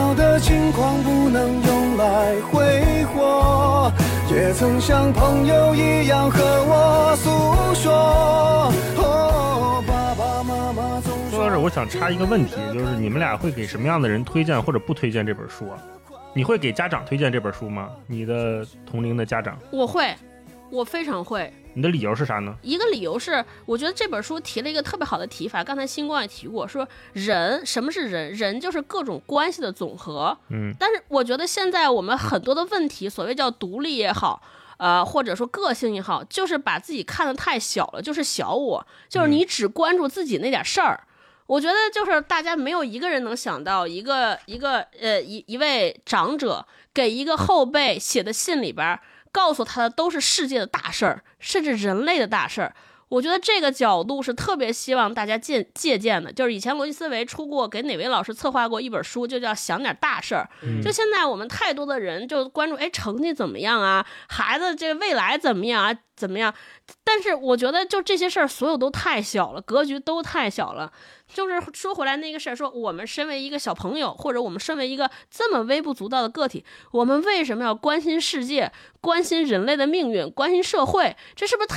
[0.09, 3.93] 年少的轻狂不能用来挥霍，
[4.31, 7.93] 也曾像朋友一样和我诉说。
[8.97, 15.79] 哦，爸爸妈妈总说到这，我想插一个问题，就是你们俩会给什么样的人推荐或者不推荐这本书啊？
[16.33, 17.91] 你会给家长推荐这本书吗？
[18.07, 20.15] 你的同龄的家长，我会，
[20.71, 21.53] 我非常会。
[21.75, 22.57] 你的理由是啥呢？
[22.62, 25.62] 一个理由是，我觉得这本书提了一个特别好的提法。
[25.62, 28.33] 刚才星光也提过，说人什么是人？
[28.33, 30.37] 人就是各种关系的总和。
[30.51, 34.43] 嗯，但是我觉得现在我们很多的问题，所谓叫独立也好，
[34.79, 41.05] 呃，或者说个性也好，就是把自己看得太小了，就是小我，就是你只关注自己那点事儿。
[41.47, 49.01] 我觉得就是大家没有一个人能想到一个一个呃一一位长者给一个后辈写的信里边儿，
[49.39, 52.74] 告诉他的都是世界的大事儿，甚至人类的大事儿。
[53.09, 60.51] 我觉得这个角度是特别希望大家借借鉴的，就是以前逻辑思维出过给哪位老师策划过一本书，就叫想点大事儿。
[60.82, 64.05] 就现在我们太多的人就关注，哎，成绩怎么样啊？
[64.28, 65.97] 孩子这未来怎么样啊？
[66.16, 66.53] 怎么样？
[67.05, 70.93] 但是我觉得就这些事儿，所有都太小了，格局都太小了。
[71.33, 81.16] 就是说回来那个事儿，说我们身为一个小朋友，或者我们身为一个这么微不足道的个体，我们为什么要关心世界、关心人类的命运、关心社会？
[81.37, 81.76] 这是不是太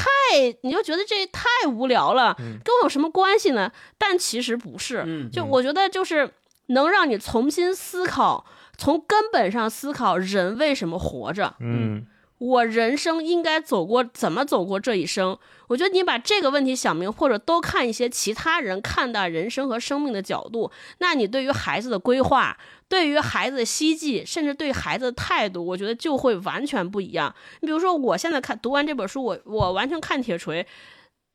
[0.64, 2.34] 你就觉得这太无聊了？
[2.64, 3.72] 跟我有什么关系呢？
[3.98, 6.34] 但其实不是，嗯就我觉得就是
[6.68, 8.46] 能让你重新思考，
[8.78, 11.56] 从根本上思考人为什么活着。
[11.60, 12.08] 嗯
[12.42, 15.38] 我人生应该走过怎么走过这一生？
[15.68, 22.58] 我觉得你把这个问题想明，或者多看一些其他人看待人生和生命的角度，那你对于孩子的规划，
[22.90, 27.32] 对于孩子的希冀，甚至对孩子的态度，我觉得就会完全不一样。
[27.60, 30.66] 你比如说，我现在看读完这本书，我我完全看铁锤。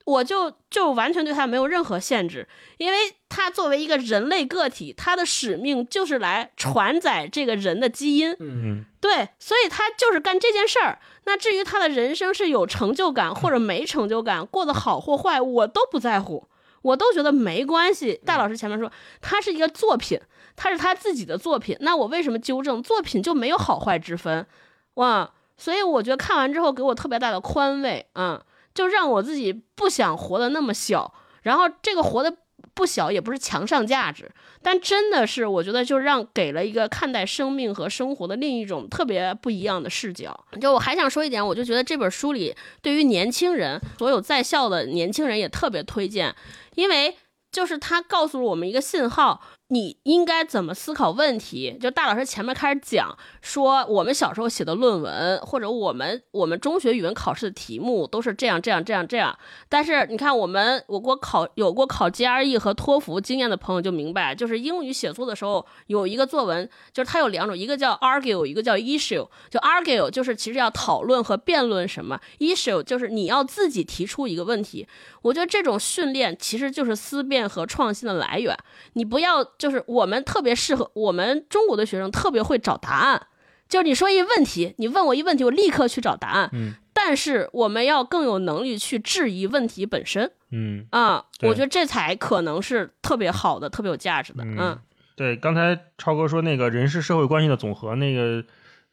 [0.06, 2.48] 我就就完全对他没有任何限制，
[2.78, 2.98] 因为
[3.28, 8.34] 他作为一个人类个体，他的使命就是来传载这个人的基因。
[8.38, 10.98] 嗯对，所以他就是干这件事儿。
[11.24, 16.48] 那至于他的人生是有成就感或者没成就感，过得好或坏，我都不在乎，
[16.82, 18.20] 我都觉得没关系。
[18.24, 18.90] 戴老师前面说，
[19.20, 20.20] 他是一个作品，
[20.54, 22.80] 他是他自己的作品，那我为什么纠正？
[22.80, 24.46] 作品就没有好坏之分，
[24.94, 25.32] 哇！
[25.58, 28.40] 所以我觉得看完之后给我特别大的宽慰，嗯，
[28.76, 32.36] 就让我自己不想活得那么小，然后这个活得
[32.74, 34.30] 不小也不是强上价值，
[34.62, 40.38] 但真的是我觉得就让给了一个看待生命和生活的另一种特别不一样的视角。
[40.60, 46.34] 就我还想说一点，我就觉得这本书里对于年轻人，所有在校的年轻人也特别推荐，
[46.74, 47.16] 因为
[47.50, 49.40] 就是他告诉了我们一个信号。
[49.68, 51.76] 你应该怎么思考问题？
[51.80, 59.36] 就大老师前面开始讲说，我们小时候写的论文，或者我们我们中学语文考试的题目都是这样这样这样这样。
[59.68, 69.26] 但是你看，我们我国考有过考 GRE 和托福经验的朋友就明白，就是英语写作的时候有一个作文，就是它有两种，一个叫 argue，一个叫 issue。
[69.50, 74.86] 就 argue 就是其实要讨论和辩论什么，issue 就是你要自己提出一个问题。
[75.22, 78.56] 我觉得这种训练其实就是思辨和创新的来源。
[78.92, 83.26] 你不要就是我们特别适合我们中国的学生特别会找答案，
[83.68, 86.50] 就是你说一问题，你问我一问题，我立刻去找答案。
[86.52, 94.44] 嗯，但是我们要更有能力去质疑问题本身嗯，啊、我觉得这才可能是特别好的、特别有价值的。
[94.44, 94.78] 嗯嗯
[95.16, 98.44] 对，刚才超哥说那个人是社会关系的总和，那个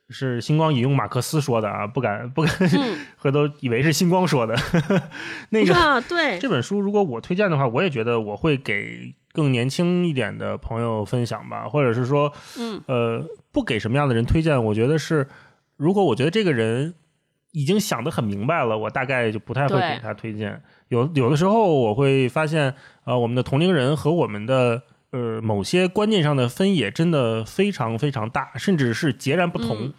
[0.09, 4.55] 是星光引用马克思说的啊，不敢不敢，嗯回头以为是星光说的。
[5.51, 15.27] 那个啊，对，这本书如果我推荐的话，我也觉得我会给更年轻一点的朋友分享吧，或者是说，嗯呃，不给什么样的人推荐，我觉得是，
[15.75, 16.93] 如果我觉得这个人
[17.51, 20.61] 已经想得很明白了，我大概就不太会给他推荐。
[20.87, 22.73] 有有的时候我会发现，
[23.03, 29.77] 呃，我们的同龄人和我们的呃某些观念上的分野真的非常非常大，甚至是截然不同。
[29.87, 29.93] 嗯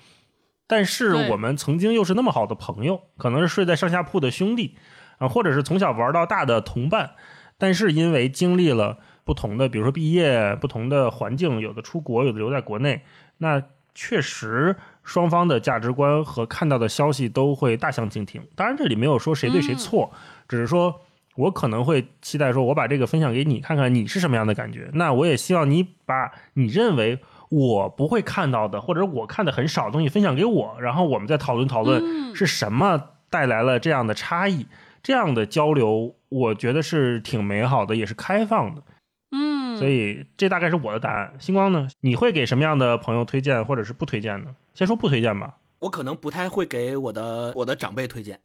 [0.67, 4.77] 但是我们曾经又是那么好的朋友，可能是睡在上下铺的兄弟
[5.19, 7.11] 啊，或者是从小玩到大的同伴，
[7.59, 13.03] 但是因为经历了不同的，比如说毕业、不同的环境，有的出国，有的留在国内，
[13.39, 13.63] 那
[13.95, 18.43] 确实双方的价值观和看到的消息都会大相径庭。
[18.55, 20.13] 当然，这里没有说谁对谁错，
[20.49, 21.01] 只是说
[21.37, 24.91] 我可能会期待说，我把这个分享给你，看看你是什么样的感觉。
[24.95, 27.19] 那我也希望你把你认为
[27.49, 34.67] 我不会看到的，或者我看的很少的东西分享给我，然后我们再讨论讨论嗯是什么带来了这样的差异。
[35.03, 38.83] 这样的交流，我觉得是挺美好的，也是开放的。
[39.79, 41.35] 所以这大概是我的答案。
[41.39, 41.89] 星光呢？
[42.01, 44.55] 你会给什么样的朋友推荐，或者是不推荐呢？
[44.75, 45.57] 先说不推荐吧。
[45.81, 48.41] 我可能不太会给我的我的长辈推荐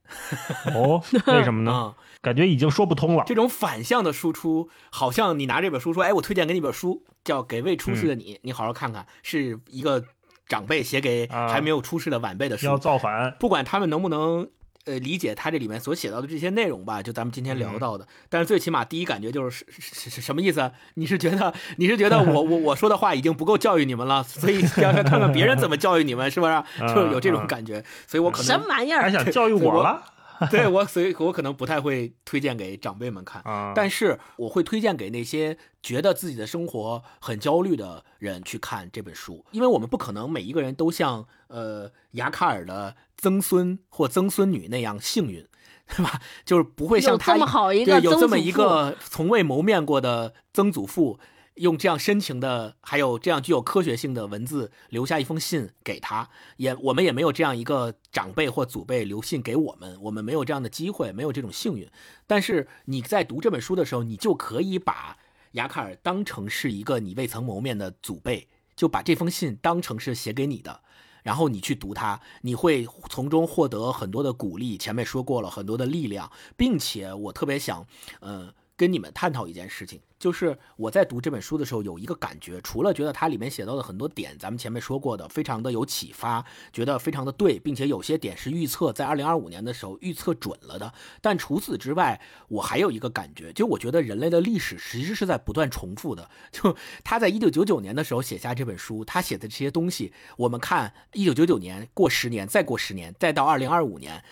[0.75, 1.71] 哦， 为什么呢？
[1.71, 3.23] 啊、感觉已经说不通了。
[3.25, 10.03] 这种反向的输出，好像你拿这本书说，哎，我推荐给你本书，叫《给未出世的你》，你好好看看，是一个
[10.47, 12.65] 长辈写给啊还没有出世的晚辈的书。
[12.65, 14.49] 要造反，不管他们能不能
[14.89, 20.71] 呃理解他这里面所写到的这些内容吧，就咱们今天聊到的，但是最起码第一感觉就是是是是什么意思啊？
[20.95, 26.63] 你是觉得你是觉得我我我说的话已经不够教育你们了，所以要 要看看别人怎么教育你们，是不是？
[26.93, 29.01] 就是有这种感觉，所以我可能什么玩意儿？
[29.01, 30.01] 还想教育 我了
[30.49, 33.41] 对我，所以我可能不太会推荐给长辈们看。
[33.43, 33.73] 啊？
[33.75, 45.45] 但是我会推荐给那些觉得自己的生活很焦虑的人去看这本书，因为我们不可能每一个人都像呃雅卡尔的曾孙或曾孙女那样幸运，
[45.87, 46.21] 对吧？
[46.45, 51.19] 就是不会像他有这么好一个对有这么一个从未谋面过的曾祖父。
[51.59, 61.89] 用这样深情的，还有这样具有科学性的文字留下一封信给他，也我们也没有这样一个长辈或祖辈留信给我们，我们没有这样的机会，没有这种幸运。
[62.25, 65.17] 但是你在读这本书的时候，你就可以把
[65.51, 70.81] 雅卡尔当成是一个你未曾谋面的祖辈，就把这封信当成是写给你的，
[71.23, 74.77] 然后你去读它，你会从中获得很多的鼓励。
[74.77, 77.85] 前面说过了很多的力量，并且我特别想，
[78.21, 78.53] 呃。
[78.79, 90.93] 跟你们探讨一件事情，就是我在读这本书的时候有一个感觉，除了觉得它里面写到的很多点，咱们前面说过的，非常的有启发，觉得非常的对，并且有些点是预测在二零二五年的时候预测准了的。
[91.19, 96.29] 但除此之外，我还有一个感觉，就我觉得人类的历史其实是在不断重复的。
[96.49, 96.73] 就
[97.03, 104.23] 他在一九九九年的时候写下这本书，他写的这些东西，我们看一九九九年过十年，再过十年，再到二零二五年，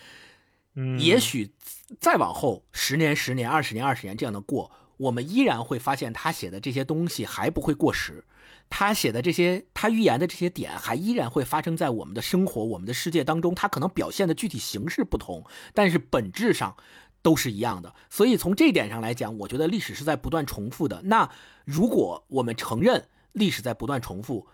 [0.98, 1.52] 也许
[2.00, 8.24] 再往后十年、十年、二十年、二十年这样的过，我们依然会发现他写的这些东西还不会过时，
[8.70, 13.54] 他写的这些他预言的这些点还依然会发生在我们的生活、我们的世界当中。
[13.54, 15.44] 他可能表现的具体形式不同，
[15.74, 16.76] 但是本质上
[17.22, 17.94] 都是一样的。
[18.08, 21.02] 所以从这一点上来讲，我觉得历史是在不断重复的。
[21.02, 21.28] 那
[21.64, 24.46] 如果我们承认历史在不断重复，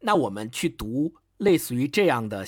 [0.00, 2.44] 那我们去读类似于这样的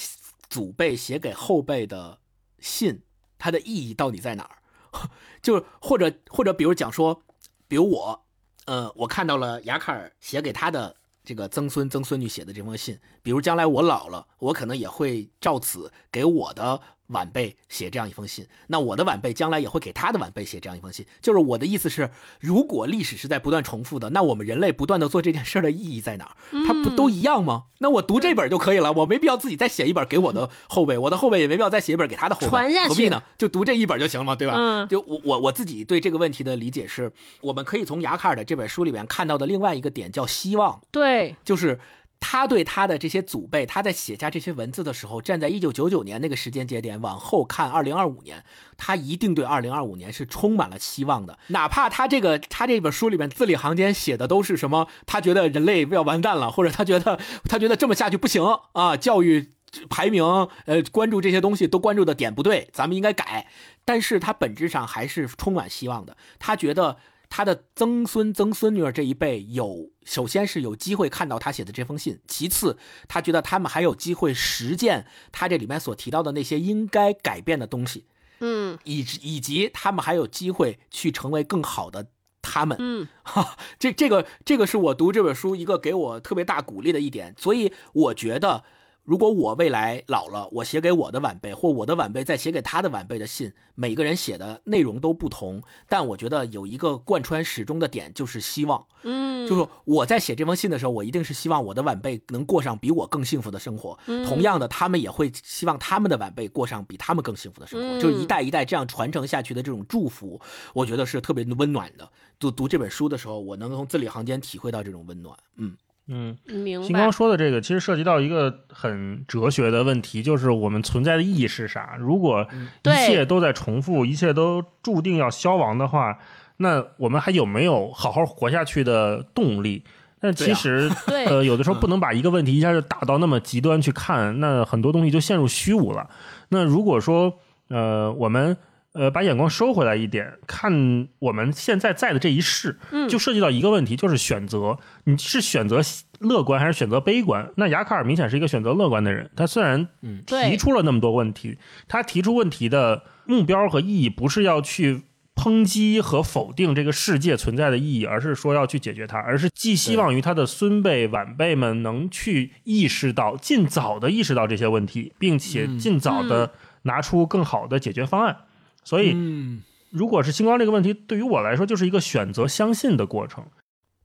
[0.49, 2.19] 祖辈写给后辈的
[2.59, 3.03] 信。
[3.43, 4.57] 它的意义到底在哪儿？
[5.43, 7.21] 就或者或者比如讲说，
[7.67, 8.25] 比如我，
[8.67, 10.95] 呃，我看到了雅卡尔写给他的
[11.25, 16.81] 这个曾孙曾孙女写的这封信，比如将来我老了，我可能也会照此给我的
[17.13, 21.07] 晚辈写这样一封信，那我的晚辈将来也会给他的晚辈写这样一封信。
[21.21, 22.11] 就是我的意思是，
[22.41, 26.33] 如果历史是在不断重复的，那我们人类不断的做这件事儿的意义在哪儿？
[26.67, 27.65] 它不都一样吗？
[27.79, 33.23] 那我读这本就可以了，我没必要自己再写一本给我的后辈，我的后辈也没必要再写一本给他的后辈，传何必呢？
[33.37, 34.55] 就读这一本就行了嘛，对吧？
[34.57, 41.79] 嗯就我我我自己对这个问题的理解是，我们可以从雅卡尔的这本书里面看到的另外一个点叫希望，对，就是
[42.23, 48.45] 他对他的这些祖辈，他在写下这些文字的时候，站在一九九九年那个时间节点往后看二零二五年，
[48.77, 51.37] 他一定对二零二五年是充满了希望的。
[51.49, 57.19] 哪怕他这个他这本书里面字里行间写的都是什么，他觉得人类要完蛋了，或者他觉得
[57.51, 58.43] 他觉得这么下去不行
[58.73, 59.51] 啊，教育。
[59.89, 60.23] 排名，
[60.67, 63.47] 呃，关注这些东西都关注的点不对，咱们应该改。
[63.87, 66.15] 但是他本质上还是充满希望的。
[66.39, 66.99] 他觉得
[67.35, 72.77] 他的曾孙、曾孙女儿这一辈有，首先是有机会看到他写的这封信，其次
[73.09, 78.05] 他觉得他们还有机会实践他这里面所提到的那些应该改变的东西，
[78.41, 82.09] 嗯以以及他们还有机会去成为更好的
[82.43, 82.77] 他们。
[82.79, 88.63] 嗯 哈，这这个这个是我读这本书一个给我特别大鼓励的一点，所以我觉得，
[89.05, 103.99] 如果我未来老了，我写给我的晚辈，或我的晚辈再写给他的晚辈的信，每个人写的内容都不同，但我觉得有一个贯穿始终的点就是希望，嗯，就是我在写这封信的时候，我一定是希望我的晚辈能过上比我更幸福的生活。
[104.07, 107.99] 嗯同样的，他们也会希望他们的晚辈过上比他们更幸福的生活。
[107.99, 110.41] 嗯就是一代一代这样传承下去的这种祝福，
[110.73, 112.09] 我觉得是特别温暖的。
[112.39, 115.37] 读读这本书的时候，我能从字里行间体会到这种温暖。
[115.57, 115.77] 嗯，
[116.09, 117.13] 嗯，明白星光。
[117.13, 121.97] 说的这个其实涉及到一个很哲学的问题，就是我们存在的意义是啥？
[121.99, 122.47] 如果
[122.85, 126.19] 一切都在重复，一切都注定要消亡的话，
[126.57, 129.85] 那我们还有没有好好活下去的动力？
[130.21, 136.09] 但其实， 对呃，有的时候不能把一个问题一下就打到那么极端去看，那很多东西就陷入虚无了。
[136.51, 137.39] 那如果说，
[137.69, 138.57] 呃，我们
[138.93, 145.81] 呃把眼光收回来一点，看我们现在在的这一世，嗯就涉及到一个问题，就是选择，你是选择
[146.21, 147.51] 乐观还是选择悲观？
[147.57, 149.89] 那雅卡尔明显是一个选择乐观的人，他虽然
[150.27, 151.59] 对提出了那么多问题，
[151.89, 155.03] 他提出问题的目标和意义不是要去
[155.35, 166.53] 抨击和否定这个世界存在的意义，而是说要去解决它，而是寄希望于他的孙辈晚辈们能去意识到，尽早的意识到这些问题，并且嗯尽早的
[166.83, 168.37] 拿出更好的解决方案。
[168.85, 173.45] 所以，嗯如果是星光这个问题，对于我来说就是一个选择相信的过程。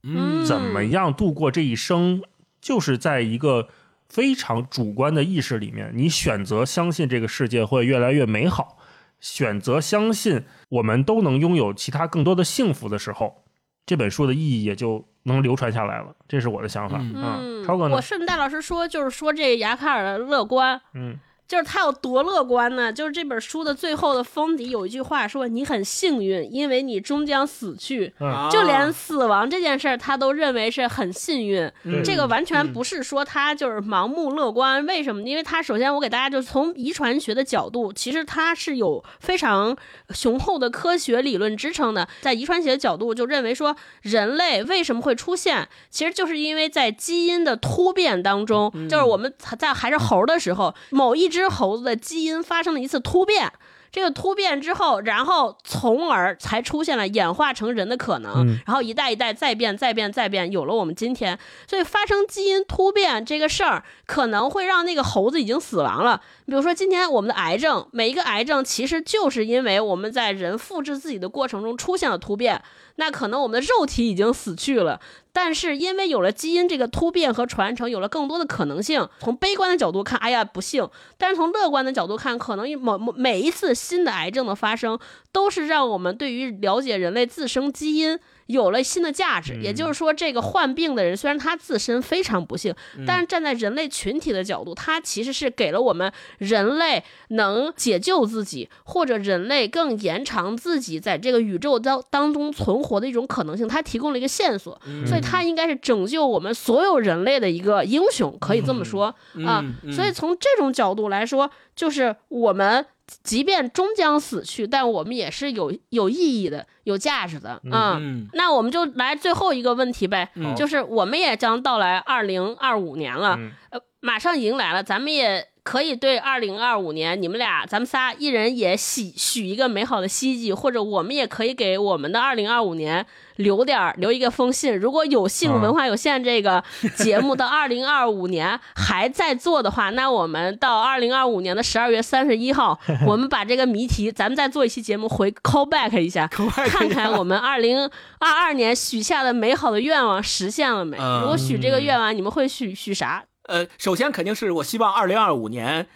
[0.03, 2.21] 嗯怎么样度过这一生，
[2.61, 3.69] 就是在一个
[4.07, 8.77] 非常主观的意识里面，你选择相信这个世界会越来越美好，
[9.19, 13.43] 选择相信我们都能拥有其他更多的幸福的时候，
[13.85, 16.15] 这本书的意义也就能流传下来了。
[16.27, 16.99] 这是我的想法。
[16.99, 18.01] 嗯嗯，超哥呢我？
[18.01, 21.17] 顺带老师说，就是说这雅卡尔的乐观，嗯，
[21.48, 22.91] 就是他有多乐观呢？
[22.91, 31.72] 就是这本书的最后的封底有一句话说：“你很幸运，因为你终将死去。”嗯就连死亡这件事儿，他都认为是很幸运。
[31.84, 34.86] 对这个完全嗯不是说他就是盲目乐观。
[34.86, 35.22] 为什么？
[35.22, 39.76] 因为他首先我给大家就从遗传学的角度，其实他是有非常
[40.10, 42.07] 雄厚的科学理论支撑的。
[42.22, 53.51] 在遗传学的角度，就认为说人类为什么会出现，其实就是因为在基因的突变当中，就是我们在还是猴的时候，某一只猴子的基因发生了一次突变。
[53.89, 61.39] 这个突变之后，然后从而才出现了演化成人的可能，嗯然后一代一代再变再变再变，有了我们今天。
[61.65, 66.22] 所以发生基因突变这个事儿，可能会让那个猴子已经死亡了。
[66.45, 72.61] 比如说今天我们的癌症，每一个癌症其实就是因为我们在人复制自己的过程中出现了突变，
[72.98, 74.99] 那可能我们的肉体已经死去了。
[75.32, 79.07] 但是因为有了基因这个突变和传承，有了更多的可能性。
[79.19, 80.84] 从悲观的角度看，哎呀不幸；
[81.18, 84.99] 但是从乐观的角度看，可能某某每一次新的癌症的发生，
[85.32, 89.56] 都是让我们对于了解人类自身基因有了新的价值。
[89.61, 92.74] 也就是说，这个患病的人虽然他自身非常不幸，
[93.06, 103.68] 但是站在人类群体的角度，他其实是给了我们人类能解救自己，或者人类更延长自己在这个宇宙当当中存活的一种可能性。
[103.68, 109.14] 他提供了一个线索，所以他应该是拯救我们所有人类的一个英雄，可以这么说
[109.45, 109.64] 啊。
[109.84, 112.86] 嗯所以从这种角度来说，就是我们
[113.23, 117.97] 即便终将死去，但我们也是有有意义的、有价值的啊。
[117.99, 133.05] 嗯那我们就来最后一个问题呗，嗯就是我们也将到来二零二五年了，嗯呃，马上迎来了，咱们也可以对二零二五年，你们俩咱们仨一人也许许一个美好的希冀，或者我们也可以给我们的二零二五年
[133.38, 134.77] 留点儿留一个封信。
[134.77, 136.64] 如果有幸啊文化有限这个
[136.95, 147.89] 节目到二零二五年还在做的话，那我们到二零二五年的十二月三十一号，我们把这个谜题，咱们再做一期节目回 call back 一下，看看我们二零
[148.19, 150.97] 二二年许下的美好的愿望实现了没？
[150.99, 153.23] 嗯如果许这个愿望，你们会许许啥？
[153.47, 155.88] 呃，首先肯定是我希望二零二五年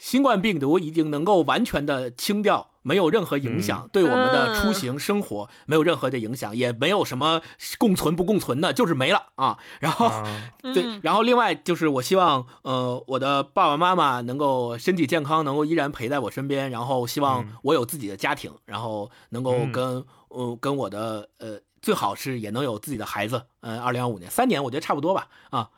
[0.00, 7.42] 新冠病毒已经能够完全的清掉，没有任何影响，对我们的出行生活没有任何的影响，也没有什么
[7.78, 9.58] 共存不共存的，就是没了啊。
[9.78, 10.06] 然后。
[10.06, 10.24] 啊
[10.62, 25.68] 对，然后另外就是我希望，呃，我的爸爸妈妈能够身体健康，能够依然陪在我身边，然后希望嗯我有自己的家庭，然后能够嗯跟，呃，跟我的，呃，最好是也能有自己的孩子，嗯、二零二五年三年，我觉得差不多吧，啊，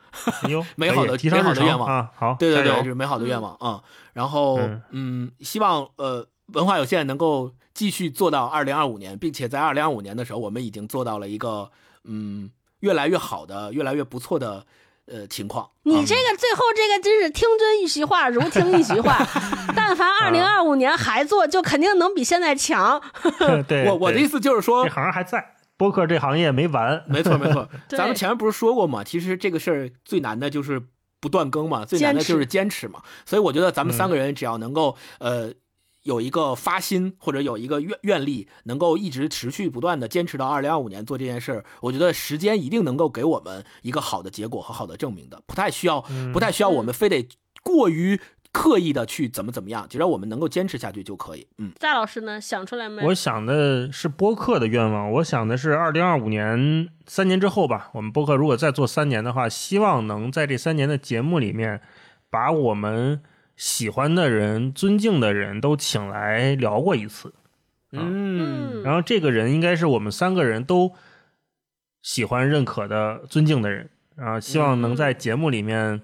[0.42, 2.10] 哎， 美好的美好的愿望啊！
[2.16, 11.70] 好，对对对，就是美好的愿望啊、然后嗯嗯，希望呃文化有限能够继续做到二零二五年，并且在二零二五年的时候，我们已经做到了一个
[12.04, 12.50] 嗯
[12.80, 14.66] 越来越好的、越来越不错的
[15.06, 15.70] 呃情况。
[15.84, 19.16] 你啊这个最后这个真是听君一席话，如听一席话。
[19.74, 23.00] 但凡二零二五年还做，就肯定能比现在强。
[23.66, 27.04] 对，我我的意思就是说这，行还在，播客这行业没完。
[27.08, 29.02] 没错没错， 咱们前面不是说过吗？
[29.02, 30.80] 其实这个事儿最难的就是
[31.18, 33.02] 不断更嘛，最难的就是坚持嘛。
[33.26, 35.52] 所以我觉得咱们三个人只要能够、呃
[36.04, 47.28] 有一个发心或者有一个愿愿力，能够一直持续不断的坚持到二零二五年做这件事儿，我觉得时间一定能够给我们一个好的结果和好的证明的，不太需要不太需要我们非得
[47.62, 48.20] 过于
[48.52, 51.46] 刻意的去怎么怎么样，只要我们能够坚持下去就可以。
[51.56, 53.02] 嗯戴老师呢，想出来没？
[53.06, 61.80] 我想的是播客的愿望，我想的是二零二五年三年之后吧，我们播客如果再做三年的话，希望能在这三年的节目里面，
[62.28, 63.22] 把我们
[63.56, 67.32] 喜欢的人、尊敬的人都请来聊过一次。
[67.92, 70.92] 嗯然后这个人应该是我们三个人都
[72.02, 76.02] 喜欢、认可的、尊敬的人啊，希望能在节目里面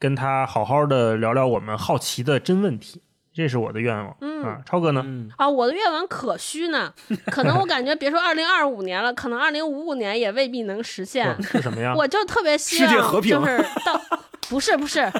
[0.00, 3.02] 跟他好好的聊聊我们好奇的真问题，
[3.34, 4.16] 这是我的愿望。
[4.22, 5.02] 嗯啊，超哥呢？
[5.04, 6.90] 嗯啊，我的愿望可虚呢，
[7.30, 11.36] 可能我感觉别说二零二五年了，可能二零五五年也未必能实现。
[11.44, 11.94] 是什么呀？
[11.94, 14.00] 我就特别希望，世界和平就是到
[14.48, 15.12] 不是不是，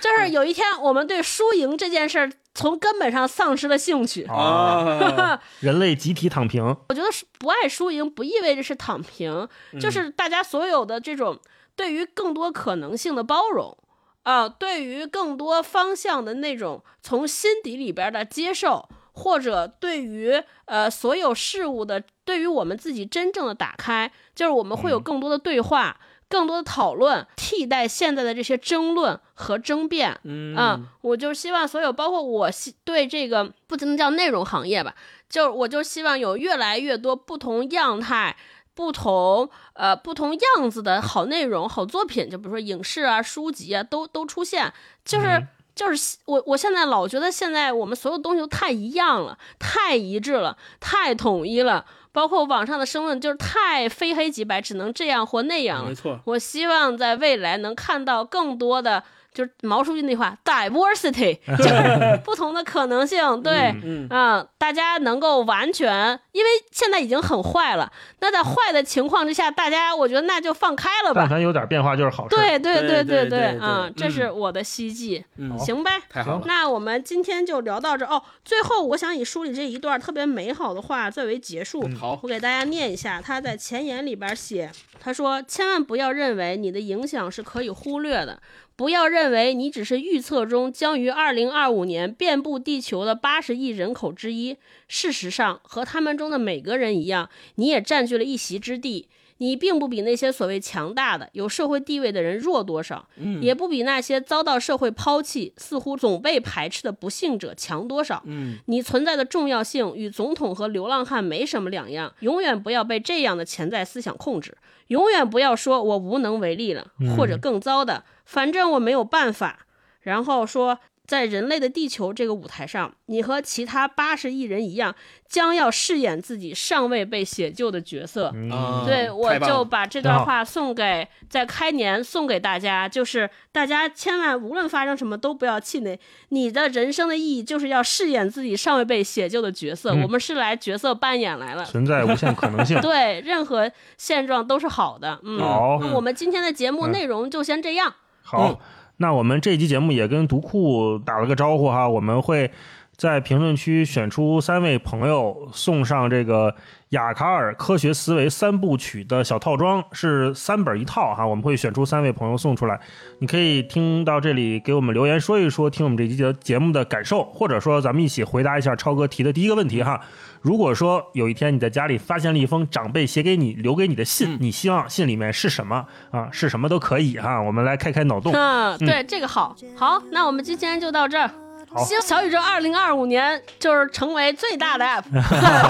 [0.00, 4.22] 就是有一天我们对输赢这件事儿从根本上丧失了兴趣。
[4.26, 9.48] 啊，人类集体躺平，我觉得是不爱输赢不意味着是躺平，
[9.80, 11.36] 就是大家所有的这种
[11.74, 13.76] 对于更多可能性的包容
[14.22, 25.98] 啊、对于更多方向的那种从心底里边的接受，或者对于呃所有事物的对于我们自己真正的打开，就是我们会有更多的对话。
[26.28, 34.94] 更多的讨论，替代现在的这些争论和争辩，嗯啊，我就希望所有，包括我希对这个不能叫内容行业吧，
[35.28, 38.34] 就我就希望有越来越多不同样态、
[38.74, 44.72] 不同呃不同样子的好内容、好作品，就比如说影视啊、书籍啊，都都出现。
[45.04, 55.94] 就是、嗯就是我我现在老觉得现在我们所有东西都太一样了、太一致了、太统一了，包括网上的声论就是太非黑即白，只能这样或那样了没。
[55.94, 59.02] 错，我希望在未来能看到更多的，
[59.32, 63.42] 就是毛书记那话，diversity， 就是不同的可能性。
[63.42, 67.90] 对，嗯啊、大家能够完全，因为现在已经很坏了，
[68.20, 71.22] 那在坏的情况之下，大家我觉得那就放开了吧。
[71.22, 75.24] 但凡有点变化就是好事。，对对对对对对啊，对这是我的希冀。
[75.38, 78.22] 嗯，行呗，太好了，那我们今天就聊到这儿哦。
[78.44, 81.88] 最后，我想以书里这一段特别美好的话作为结束。
[81.98, 88.40] 好我给大家念一下，他在前言里边写，他说：“千万不要认为你的影响是可以忽略的，
[88.82, 94.56] 不要认为你只是预测中将于二零二五年遍布地球的八十亿人口之一。
[94.88, 99.06] 事实上，和他们中的每个人一样，你也占据了一席之地。”
[99.38, 103.08] 你并不比那些所谓强大的、有社会地位的人弱多少，
[103.40, 108.22] 也不比那些遭到社会抛弃、似乎总被排斥的不幸者强多少。
[108.26, 112.12] 嗯，你存在的重要性与总统和流浪汉没什么两样。
[112.20, 114.56] 永远不要被这样的潜在思想控制，
[114.88, 116.86] 永远不要说我无能为力了，
[117.16, 119.66] 或者更糟的，反正我没有办法。
[120.02, 124.94] 然后说，在人类的地球这个舞台上，你和其他八十亿人一样，
[125.28, 128.32] 将要饰演自己尚未被写就的角色。
[128.50, 135.98] 啊对，我就把这段话送给在开年送给大家，就是大家千万无论发生什么都不要气馁，
[136.28, 139.92] 你的人生的意义就是要饰演自己尚未被写就的角色。
[139.94, 141.64] 嗯我们是来角色扮演来了。
[141.64, 142.78] 存在无限可能性。
[142.82, 145.20] 对，任何现状都是好的。
[145.22, 147.92] 嗯，好那我们今天的节目嗯内容就先这样。
[148.22, 148.60] 好，
[148.98, 152.50] 那我们这期节目也跟读库打了个招呼哈，我们会
[152.96, 156.54] 在评论区选出三位朋友，送上这个
[156.92, 162.78] 雅卡尔科学思维三部曲的小套装，是三本一套哈，我们会选出三位朋友送出来。
[163.18, 169.98] 你可以听到这里给我们留言说一说听我们这期节节目的感受，或者说咱们一起回答一下超哥提的第一个问题哈。
[170.42, 176.28] 如果说有一天你在家里发现了一封长辈写给你、留给你的信，你希望信里面是什么啊？
[176.30, 178.34] 是什么都可以哈，我们来开开脑洞。
[178.34, 179.56] 嗯，对，这个好。
[179.74, 181.30] 好，那我们今天就到这儿。
[181.74, 185.02] 好希望小宇宙二零二五年就是成为最大的 app，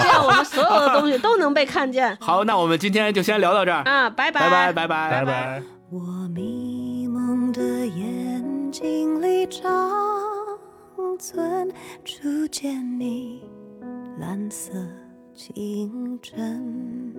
[0.01, 2.15] 这样我们所有的东西都能被看见。
[2.21, 5.63] 好，那我们今天就先聊到这儿，啊，拜拜拜拜拜拜。
[5.91, 5.99] 我
[6.33, 9.63] 迷蒙的眼睛里长
[11.19, 11.71] 存
[12.03, 13.43] 初见你
[14.19, 14.71] 蓝色
[15.35, 17.13] 清晨。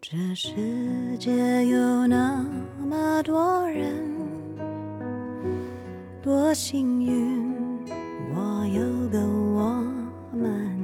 [0.00, 0.50] 这世
[1.18, 1.32] 界
[1.66, 2.44] 有那
[2.78, 4.04] 么多人，
[6.24, 7.54] 多幸运，
[8.34, 8.80] 我有
[9.10, 9.84] 个我
[10.32, 10.74] 们。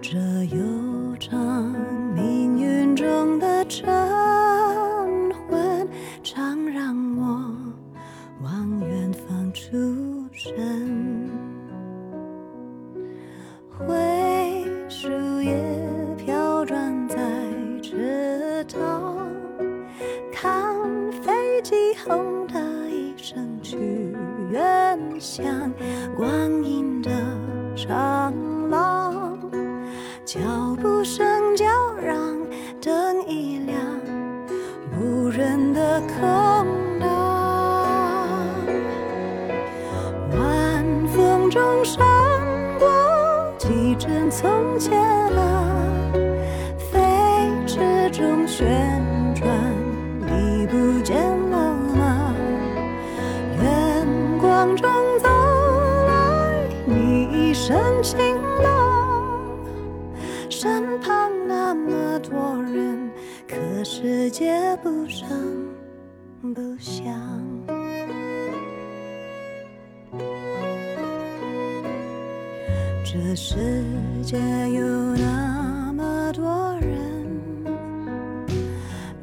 [0.00, 1.70] 这悠长
[2.14, 3.84] 命运中的晨
[5.50, 5.86] 昏，
[6.22, 7.54] 常让我
[8.42, 9.70] 往远方出
[10.32, 11.28] 神。
[13.68, 15.10] 灰树
[15.42, 15.54] 叶
[16.16, 17.18] 飘转在
[17.82, 19.28] 池塘，
[20.32, 21.74] 看飞机
[22.06, 22.83] 轰的
[23.64, 23.78] 去
[24.50, 25.72] 远乡，
[26.14, 27.10] 光阴的
[27.74, 28.32] 长
[28.68, 29.38] 廊。
[30.26, 30.38] 脚
[30.82, 31.64] 步声叫
[31.94, 32.14] 嚷，
[32.82, 33.78] 灯一亮，
[35.00, 36.66] 无人的空
[37.00, 37.08] 荡。
[40.32, 42.04] 晚风中闪
[42.78, 42.86] 过
[43.56, 46.12] 几帧从前啊，
[46.92, 47.00] 飞
[47.66, 48.68] 驰中旋
[54.64, 54.88] 风中
[55.18, 55.28] 走
[56.06, 58.16] 来，你一身晴
[58.62, 59.60] 朗。
[60.48, 63.10] 身旁那么多人，
[63.46, 65.28] 可世界不声
[66.54, 67.04] 不响。
[73.04, 73.54] 这世
[74.22, 74.38] 界
[74.70, 74.82] 有
[75.14, 77.28] 那么多人，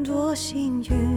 [0.03, 1.10] 多幸运，